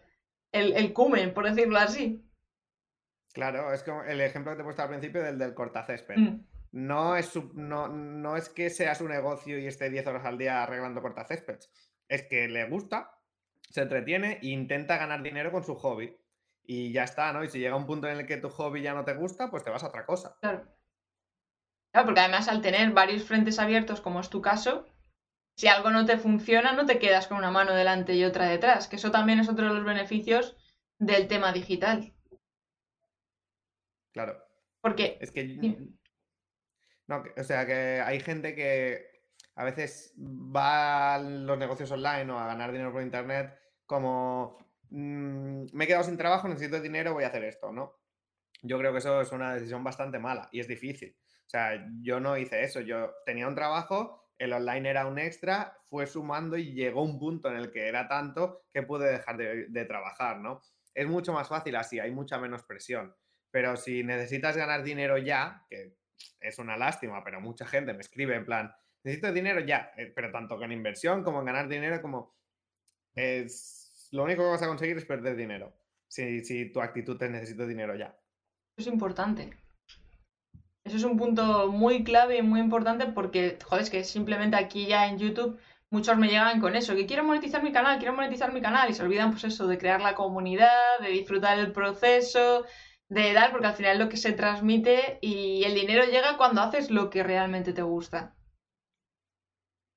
[0.51, 2.21] el, cumen, por decirlo así.
[3.33, 6.17] Claro, es como el ejemplo que te he puesto al principio del del cortacésped.
[6.17, 6.45] Mm.
[6.73, 10.63] No, es no, no es que sea su negocio y esté 10 horas al día
[10.63, 11.69] arreglando cortacéspedes.
[12.07, 13.20] Es que le gusta,
[13.71, 16.15] se entretiene e intenta ganar dinero con su hobby.
[16.63, 17.43] y ya está, ¿no?
[17.43, 19.63] Y si llega un punto en el que tu hobby ya no te gusta, pues
[19.63, 20.37] te vas a otra cosa.
[20.39, 20.67] Claro.
[21.91, 24.85] Claro, porque además al tener varios frentes abiertos, como es tu caso,
[25.57, 28.87] si algo no te funciona, no te quedas con una mano delante y otra detrás,
[28.87, 30.55] que eso también es otro de los beneficios
[30.99, 32.13] del tema digital.
[34.13, 34.41] Claro.
[34.81, 35.17] Porque...
[35.19, 35.77] Es que...
[37.07, 42.39] No, o sea, que hay gente que a veces va a los negocios online o
[42.39, 43.60] a ganar dinero por internet
[43.91, 44.57] como
[44.89, 47.99] mm, me he quedado sin trabajo, necesito dinero, voy a hacer esto, ¿no?
[48.63, 51.17] Yo creo que eso es una decisión bastante mala y es difícil.
[51.45, 55.77] O sea, yo no hice eso, yo tenía un trabajo, el online era un extra,
[55.83, 59.65] fue sumando y llegó un punto en el que era tanto que pude dejar de,
[59.67, 60.61] de trabajar, ¿no?
[60.93, 63.13] Es mucho más fácil así, hay mucha menos presión.
[63.51, 65.97] Pero si necesitas ganar dinero ya, que
[66.39, 68.73] es una lástima, pero mucha gente me escribe en plan,
[69.03, 72.33] necesito dinero ya, eh, pero tanto con inversión como en ganar dinero, como
[73.15, 73.80] es
[74.11, 75.73] lo único que vas a conseguir es perder dinero.
[76.07, 78.17] Si, si tu actitud es necesito dinero ya.
[78.77, 79.49] Eso es importante.
[80.83, 84.87] Eso es un punto muy clave y muy importante porque, joder, es que simplemente aquí
[84.87, 85.59] ya en YouTube
[85.91, 88.93] muchos me llegan con eso, que quiero monetizar mi canal, quiero monetizar mi canal y
[88.93, 92.65] se olvidan pues eso de crear la comunidad, de disfrutar el proceso,
[93.09, 96.61] de dar, porque al final es lo que se transmite y el dinero llega cuando
[96.61, 98.35] haces lo que realmente te gusta.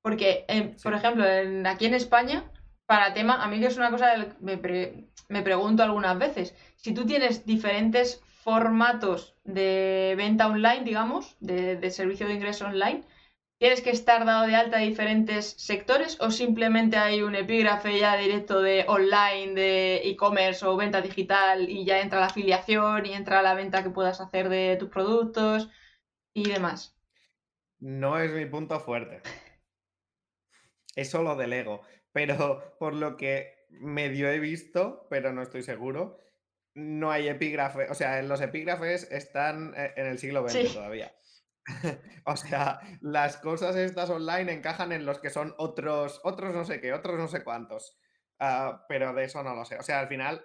[0.03, 1.25] Porque, em, por ejemplo,
[1.67, 2.51] aquí en España,
[2.87, 7.07] para tema, a mí que es una cosa que me, pregunto algunas veces, si tú
[7.07, 13.05] tienes diferentes formatos de venta online, digamos, de, de servicio de ingreso online,
[13.59, 18.17] ¿Tienes que estar dado de alta a diferentes sectores o simplemente hay un epígrafe ya
[18.17, 23.43] directo de online, de e-commerce o venta digital y ya entra la afiliación y entra
[23.43, 25.71] la venta que puedas hacer de tus productos
[26.35, 26.95] y demás?
[27.79, 29.23] No es mi punto fuerte.
[30.97, 31.83] Eso lo delego.
[32.15, 36.21] Pero por lo que medio he visto, pero no estoy seguro,
[36.75, 37.91] no hay epígrafe.
[37.91, 41.13] O sea, los epígrafes están eh, en el siglo XX todavía.
[42.25, 46.81] o sea, las cosas estas online encajan en los que son otros, otros no sé
[46.81, 47.99] qué, otros no sé cuántos.
[48.39, 49.77] Ah, pero de eso no lo sé.
[49.77, 50.45] O sea, al final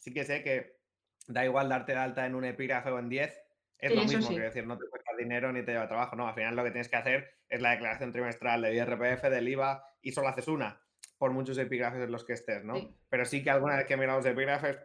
[0.00, 0.80] sí que sé que
[1.28, 3.40] da igual darte de alta en un epígrafe o en 10.
[3.78, 6.16] Es lo mismo, que decir, no te cuesta dinero ni te lleva trabajo.
[6.16, 9.48] No, al final lo que tienes que hacer es la declaración trimestral de IRPF, del
[9.48, 10.83] IVA, y solo haces una,
[11.18, 12.74] por muchos epígrafes en los que estés, ¿no?
[13.08, 14.78] Pero sí que alguna vez que los epígrafes,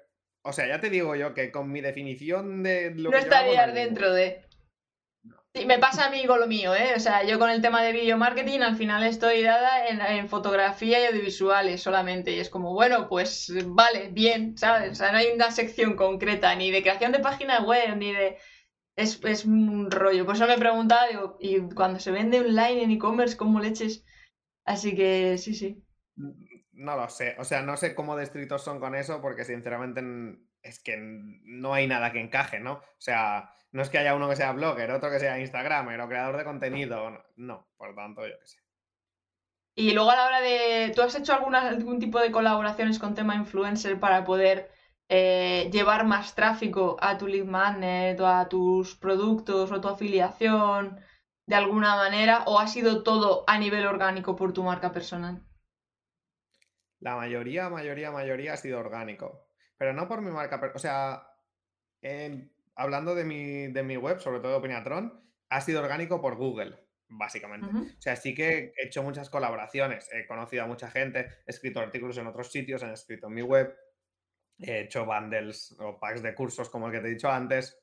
[0.44, 4.14] o sea, ya te digo yo que con mi definición de lo no estarías dentro
[4.14, 4.46] de.
[5.54, 6.94] Sí, me pasa a mí con lo mío, ¿eh?
[6.96, 11.02] O sea, yo con el tema de video marketing al final estoy dada en, fotografía
[11.02, 12.32] y audiovisuales solamente.
[12.32, 14.92] Y es como, bueno, pues vale, bien, ¿sabes?
[14.92, 18.38] O sea, no hay una sección concreta ni de creación de página web, ni de...
[18.96, 20.26] Es, es un rollo.
[20.26, 24.06] Por eso me preguntaba, digo, y cuando se vende online en e-commerce, ¿cómo leches?
[24.66, 25.84] Así que sí, sí.
[26.74, 27.36] No lo sé.
[27.40, 30.02] O sea, no sé cómo destritos son con eso, porque sinceramente
[30.62, 32.74] es que no hay nada que encaje, ¿no?
[32.74, 36.08] O sea no es que haya uno que sea blogger, otro que sea Instagramer o
[36.08, 37.24] creador de contenido.
[37.36, 38.60] No, por tanto, yo qué sé.
[39.76, 40.92] Y luego a la hora de.
[40.96, 44.72] ¿Tú has hecho algún tipo de colaboraciones con tema influencer para poder
[45.08, 51.00] eh, llevar más tráfico a tu lead magnet o a tus productos o tu afiliación
[51.46, 52.44] de alguna manera?
[52.48, 55.44] ¿O ha sido todo a nivel orgánico por tu marca personal?
[57.00, 59.48] La mayoría, mayoría, mayoría ha sido orgánico.
[59.78, 60.76] Pero no por mi marca personal.
[60.76, 61.30] O sea,
[62.76, 66.78] hablando de mi, de mi web, sobre todo Opiniatron, ha sido orgánico por Google,
[67.08, 67.68] básicamente.
[67.68, 71.80] O sea, sí que he hecho muchas colaboraciones, he conocido a mucha gente, he escrito
[71.80, 73.76] artículos en otros sitios, he escrito en mi web,
[74.58, 77.82] he hecho bundles o packs de cursos como el que te he dicho antes,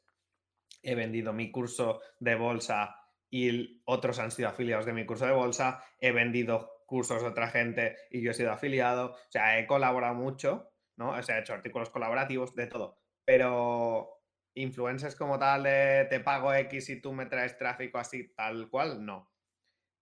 [0.83, 2.97] he vendido mi curso de bolsa
[3.29, 7.49] y otros han sido afiliados de mi curso de bolsa, he vendido cursos de otra
[7.49, 11.11] gente y yo he sido afiliado, o sea, he colaborado mucho, ¿no?
[11.11, 14.23] O sea, he hecho artículos colaborativos, de todo, pero
[14.55, 19.31] influencers como tal te pago X y tú me traes tráfico así tal cual, no.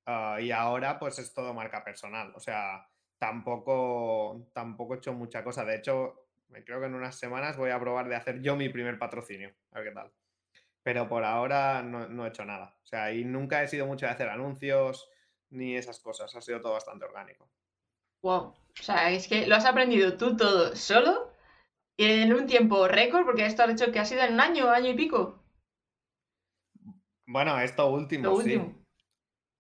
[0.07, 2.87] Ah, y ahora pues es todo marca personal, o sea,
[3.19, 5.65] tampoco, tampoco he hecho mucha cosa.
[5.65, 6.27] De hecho,
[6.67, 9.81] creo que en unas semanas voy a probar de hacer yo mi primer patrocinio, a
[9.81, 10.13] ver qué tal.
[10.83, 12.77] Pero por ahora no he hecho nada.
[12.83, 15.09] O sea, y nunca he sido mucho de hacer anuncios
[15.51, 17.49] ni esas cosas, ha sido todo bastante orgánico.
[18.23, 21.31] Wow, o sea, es que lo has aprendido tú todo solo
[21.97, 24.91] en un tiempo récord, porque esto ha hecho que ha sido en un año, año
[24.91, 25.45] y pico.
[27.27, 28.61] Bueno, esto último, sí.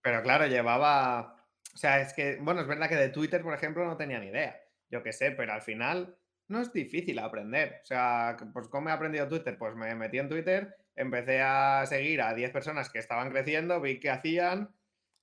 [0.03, 1.47] Pero claro, llevaba.
[1.74, 4.26] O sea, es que, bueno, es verdad que de Twitter, por ejemplo, no tenía ni
[4.26, 4.61] idea.
[4.91, 6.16] Yo qué sé, pero al final
[6.49, 7.80] no es difícil aprender.
[7.82, 9.57] O sea, pues ¿cómo he aprendido Twitter?
[9.59, 13.99] Pues me metí en Twitter, empecé a seguir a 10 personas que estaban creciendo, vi
[13.99, 14.74] qué hacían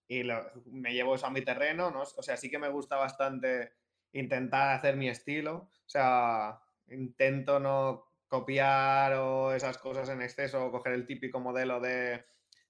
[0.08, 0.24] y
[0.66, 2.02] me llevo eso a mi terreno, ¿no?
[2.02, 3.74] O sea, sí que me gusta bastante
[4.14, 5.70] intentar hacer mi estilo.
[5.86, 11.80] O sea, intento no copiar o esas cosas en exceso o coger el típico modelo
[11.80, 12.24] de,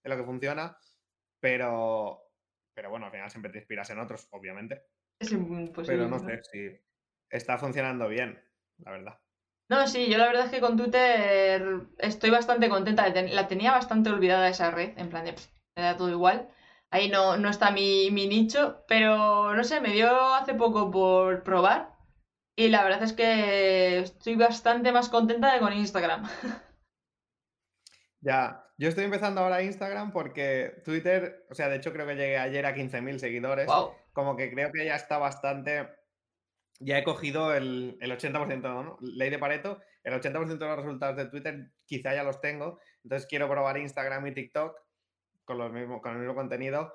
[0.03, 0.75] lo que funciona,
[1.39, 2.19] pero,
[2.73, 4.81] pero bueno, al final siempre te inspiras en otros, obviamente.
[5.85, 6.67] pero no sé si
[7.29, 8.43] está funcionando bien,
[8.79, 9.19] la verdad.
[9.69, 11.63] No, sí, yo la verdad es que con Twitter
[11.99, 13.07] estoy bastante contenta.
[13.07, 15.35] La tenía bastante olvidada esa red, en plan de,
[15.77, 16.49] me da todo igual.
[16.91, 21.43] Ahí no, no está mi, mi nicho, pero no sé, me dio hace poco por
[21.43, 21.95] probar
[22.55, 26.27] y la verdad es que estoy bastante más contenta de con Instagram.
[28.23, 32.37] Ya, yo estoy empezando ahora Instagram porque Twitter, o sea, de hecho creo que llegué
[32.37, 33.67] ayer a 15.000 seguidores.
[34.13, 35.89] Como que creo que ya está bastante.
[36.79, 38.97] Ya he cogido el, el 80%, ¿no?
[39.01, 42.79] Ley de Pareto, el 80% de los resultados de Twitter quizá ya los tengo.
[43.03, 44.77] Entonces quiero probar Instagram y TikTok
[45.51, 46.93] con, los mismos, con el mismo contenido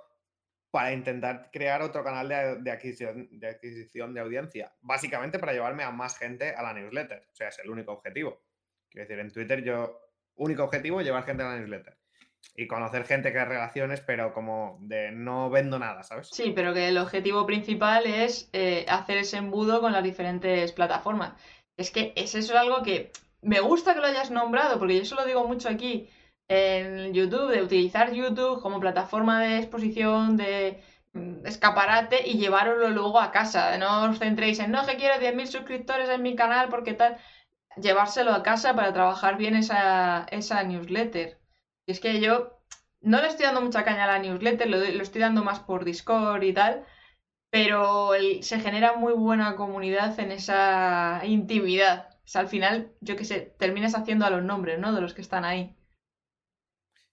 [0.70, 4.72] para intentar crear otro canal de, adquisición, de, adquisición, de audiencia.
[4.80, 7.26] Básicamente para llevarme a más gente a la newsletter.
[7.32, 8.42] O sea, es el único objetivo.
[8.90, 10.00] Quiero decir, en Twitter yo,
[10.34, 11.96] único objetivo, llevar gente a la newsletter.
[12.56, 16.28] Y conocer gente que relaciones, pero como de no vendo nada, ¿sabes?
[16.28, 21.34] Sí, pero que el objetivo principal es eh, hacer ese embudo con las diferentes plataformas.
[21.76, 25.14] Es que es eso algo que me gusta que lo hayas nombrado, porque yo eso
[25.14, 26.08] lo digo mucho aquí
[26.48, 30.82] en YouTube, de utilizar YouTube como plataforma de exposición, de
[31.12, 33.76] mm, escaparate y llevároslo luego a casa.
[33.78, 37.18] No os centréis en, no, que quiero 10.000 suscriptores en mi canal porque tal.
[37.76, 41.38] Llevárselo a casa para trabajar bien esa, esa newsletter.
[41.86, 42.60] Y es que yo
[43.00, 45.84] no le estoy dando mucha caña a la newsletter, lo, lo estoy dando más por
[45.84, 46.84] Discord y tal,
[47.50, 52.08] pero se genera muy buena comunidad en esa intimidad.
[52.24, 54.92] O sea, al final, yo qué sé, terminas haciendo a los nombres, ¿no?
[54.92, 55.76] De los que están ahí.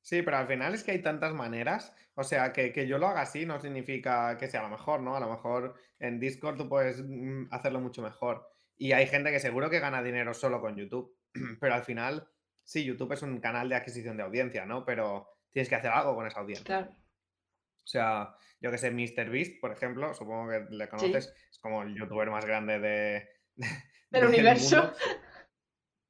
[0.04, 1.95] Sí, pero al final es que hay tantas maneras.
[2.16, 5.16] O sea, que, yo lo haga así no significa que sea lo mejor, ¿no?
[5.16, 8.45] A lo mejor en Discord tú puedes mm, hacerlo mucho mejor.
[8.76, 11.18] Y hay gente que seguro que gana dinero solo con YouTube.
[11.62, 12.28] Pero al final,
[12.64, 14.84] sí, YouTube es un canal de adquisición de audiencia, ¿no?
[14.84, 16.66] Pero tienes que hacer algo con esa audiencia.
[16.66, 16.91] Claro.
[16.91, 21.95] O sea, yo que sé, MrBeast, por ejemplo, supongo que le conoces, es como el
[21.95, 23.30] youtuber más grande de,
[24.10, 24.93] del universo.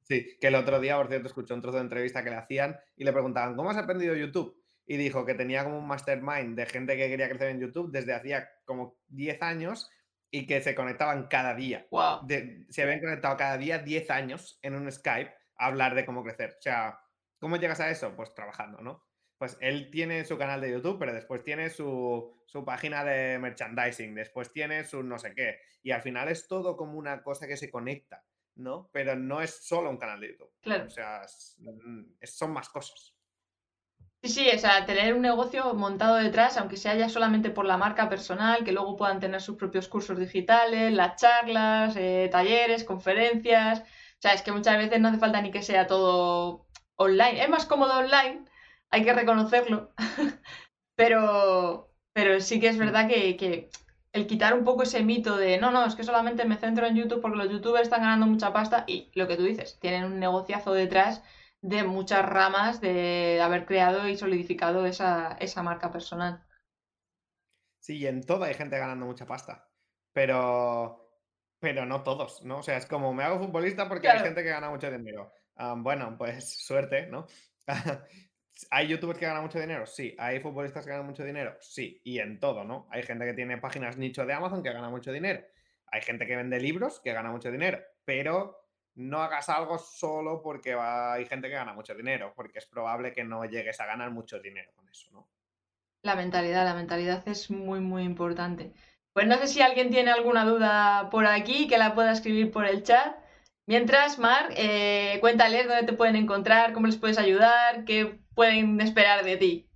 [0.04, 2.78] Sí, que el otro día, por cierto, escuché un trozo de entrevista que le hacían
[2.94, 4.62] y le preguntaban, ¿cómo has aprendido YouTube?
[4.86, 8.12] Y dijo que tenía como un mastermind de gente que quería crecer en YouTube desde
[8.12, 9.90] hacía como 10 años
[10.30, 11.86] y que se conectaban cada día.
[11.90, 12.26] Wow.
[12.68, 16.56] se habían conectado cada día 10 años en un Skype a hablar de cómo crecer.
[16.58, 16.98] O sea,
[17.38, 18.14] ¿cómo llegas a eso?
[18.14, 19.06] Pues trabajando, ¿no?
[19.38, 24.14] Pues él tiene su canal de YouTube, pero después tiene su, su página de merchandising,
[24.14, 25.60] después tiene su no sé qué.
[25.82, 28.24] Y al final es todo como una cosa que se conecta.
[28.56, 28.88] ¿No?
[28.92, 30.52] Pero no es solo un canal de YouTube.
[30.60, 30.86] Claro.
[30.86, 31.22] O sea,
[31.58, 33.14] mm, son más cosas.
[34.22, 37.76] Sí, sí, o sea, tener un negocio montado detrás, aunque sea ya solamente por la
[37.76, 43.80] marca personal, que luego puedan tener sus propios cursos digitales, las charlas, eh, talleres, conferencias.
[43.80, 47.42] O sea, es que muchas veces no hace falta ni que sea todo online.
[47.42, 48.46] Es más cómodo online,
[48.90, 49.92] hay que reconocerlo.
[50.96, 53.68] pero, pero sí que es verdad que, que
[54.14, 56.94] el quitar un poco ese mito de no, no, es que solamente me centro en
[56.94, 60.20] YouTube porque los youtubers están ganando mucha pasta y lo que tú dices, tienen un
[60.20, 61.22] negociazo detrás
[61.60, 66.44] de muchas ramas de haber creado y solidificado esa, marca personal.
[67.80, 69.68] Sí, en todo hay gente ganando mucha pasta,
[70.12, 71.10] pero,
[71.58, 72.58] pero no todos, ¿no?
[72.58, 75.32] O sea, es como me hago futbolista porque hay gente que gana mucho dinero.
[75.56, 77.26] Ah, bueno, pues suerte, ¿no?
[78.70, 79.86] ¿Hay youtubers que ganan mucho dinero?
[79.86, 80.14] Sí.
[80.18, 81.56] ¿Hay futbolistas que ganan mucho dinero?
[81.60, 82.00] Sí.
[82.04, 82.86] Y en todo, ¿no?
[82.90, 85.44] Hay gente que tiene páginas nicho de Amazon que gana mucho dinero.
[85.86, 87.78] Hay gente que vende libros que gana mucho dinero.
[88.04, 88.64] Pero
[88.96, 93.24] no hagas algo solo porque hay gente que gana mucho dinero, porque es probable que
[93.24, 95.28] no llegues a ganar mucho dinero con eso, ¿no?
[96.02, 98.72] La mentalidad, la mentalidad es muy, muy importante.
[99.12, 102.66] Pues no sé si alguien tiene alguna duda por aquí que la pueda escribir por
[102.66, 103.16] el chat.
[103.66, 109.24] Mientras, Mar, eh, cuéntales dónde te pueden encontrar, cómo les puedes ayudar, qué pueden esperar
[109.24, 109.70] de ti.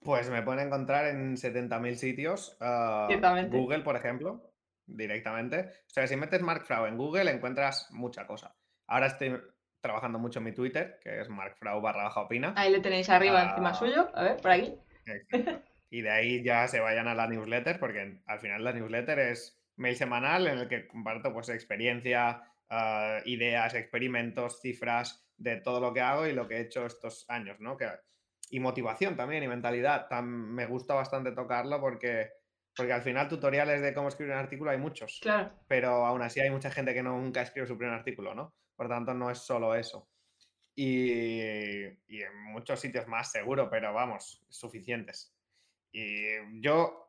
[0.00, 2.56] Pues me pueden encontrar en 70.000 sitios.
[2.60, 3.08] Ah,
[3.50, 4.52] Google, por ejemplo,
[4.86, 5.60] directamente.
[5.60, 8.56] O sea, si metes Mark Frau en Google, encuentras mucha cosa.
[8.88, 9.40] Ahora estoy
[9.82, 12.54] trabajando mucho en mi Twitter, que es markfrau barra baja opina.
[12.56, 14.10] Ahí le tenéis arriba encima ah, suyo.
[14.14, 14.74] A ver, por aquí.
[15.90, 19.60] Y de ahí ya se vayan a la newsletter, porque al final la newsletter es
[19.76, 25.92] mail semanal en el que comparto pues experiencia, ah, ideas, experimentos, cifras de todo lo
[25.92, 27.76] que hago y lo que he hecho estos años, ¿no?
[27.76, 27.88] Que,
[28.50, 30.08] y motivación también y mentalidad.
[30.22, 32.30] me gusta bastante tocarlo porque,
[32.76, 35.18] porque al final tutoriales de cómo escribir un artículo hay muchos.
[35.22, 35.52] Claro.
[35.66, 38.54] Pero aún así hay mucha gente que nunca escribe su primer artículo, ¿no?
[38.76, 40.08] Por tanto, no es solo eso.
[40.74, 45.34] Y, y en muchos sitios más seguro, pero vamos, suficientes.
[45.90, 47.02] Y yo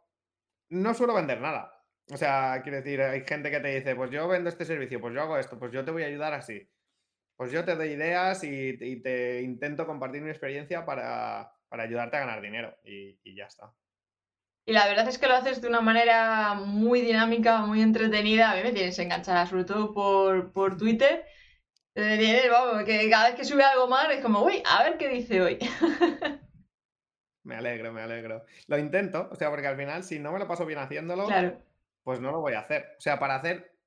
[0.69, 1.71] no suelo vender nada
[2.11, 5.13] O sea, quiero decir, hay gente que te dice, pues yo vendo este servicio, pues
[5.13, 6.69] yo hago esto, pues yo te voy a ayudar así.
[7.35, 12.41] Pues yo te doy ideas y, te intento compartir mi experiencia para, ayudarte a ganar
[12.41, 13.73] dinero y, ya está.
[14.65, 18.51] Y la verdad es que lo haces de una manera muy dinámica, muy entretenida.
[18.51, 21.25] A mí me tienes enganchada, sobre todo por, por Twitter.
[21.93, 25.09] Tienes, vamos, que cada vez que sube algo más es como, uy, a ver qué
[25.09, 25.59] dice hoy.
[27.43, 28.45] me alegro, me alegro.
[28.67, 31.27] Lo intento, o sea, porque al final, si no me lo paso bien haciéndolo,
[32.03, 32.95] pues no lo voy a hacer.
[32.97, 33.77] O sea, para hacer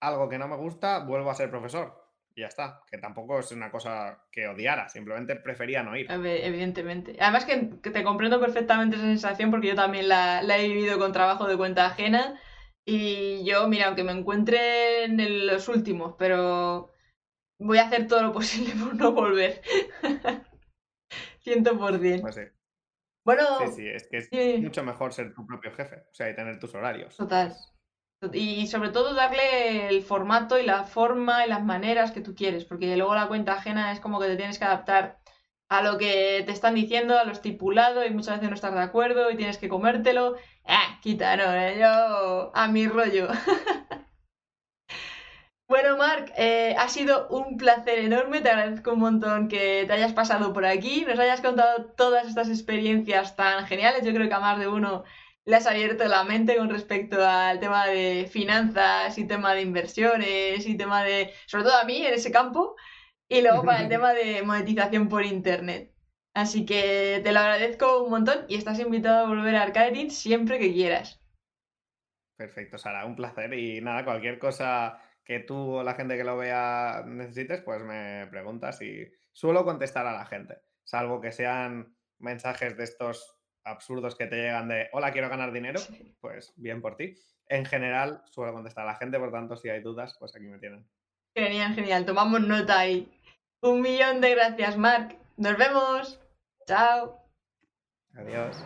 [0.00, 2.03] algo que no me gusta, vuelvo a ser profesor.
[2.36, 6.10] Y ya está, que tampoco es una cosa que odiara, simplemente prefería no ir.
[6.10, 7.16] Evidentemente.
[7.20, 7.56] Además que,
[7.90, 11.86] te comprendo perfectamente esa sensación porque yo también la, he vivido con trabajo de cuenta
[11.86, 12.40] ajena
[12.84, 16.92] y yo, mira, aunque me encuentre en los últimos, pero
[17.60, 19.62] voy a hacer todo lo posible por no volver.
[21.38, 22.20] Ciento por cien.
[22.20, 22.42] Pues sí.
[23.24, 23.44] Bueno.
[23.60, 26.58] Sí, sí, es que es mucho mejor ser tu propio jefe, o sea, y tener
[26.58, 27.16] tus horarios.
[27.16, 27.54] Total.
[28.32, 32.64] Y sobre todo darle el formato y la forma y las maneras que tú quieres,
[32.64, 35.18] porque luego la cuenta ajena es como que te tienes que adaptar
[35.68, 38.80] a lo que te están diciendo, a lo estipulado, y muchas veces no estás de
[38.80, 40.36] acuerdo y tienes que comértelo.
[40.64, 43.28] Ah, quita, eh, yo a mi rollo.
[45.66, 48.40] Bueno, Marc, eh, ha sido un placer enorme.
[48.40, 52.48] Te agradezco un montón que te hayas pasado por aquí, nos hayas contado todas estas
[52.50, 54.04] experiencias tan geniales.
[54.04, 55.04] Yo creo que a más de uno
[55.46, 60.66] le has abierto la mente con respecto al tema de finanzas y tema de inversiones
[60.66, 62.76] y tema de, sobre todo a mí en ese campo,
[63.28, 65.92] y luego para el tema de monetización por internet.
[66.34, 70.58] Así que te lo agradezco un montón y estás invitado a volver a Arcade siempre
[70.58, 71.20] que quieras.
[72.36, 73.54] Perfecto, Sara, un placer.
[73.54, 78.26] Y nada, cualquier cosa que tú o la gente que lo vea necesites, pues me
[78.30, 83.33] preguntas y suelo contestar a la gente, salvo que sean mensajes de estos
[83.64, 85.80] absurdos que te llegan de hola, quiero ganar dinero,
[86.20, 87.14] pues bien por ti.
[87.48, 90.58] En general suelo contestar a la gente, por tanto, si hay dudas, pues aquí me
[90.58, 90.86] tienen.
[91.34, 93.10] Genial, genial, tomamos nota ahí.
[93.60, 95.16] Un millón de gracias, Marc.
[95.36, 96.20] Nos vemos.
[96.66, 97.18] Chao.
[98.14, 98.64] Adiós.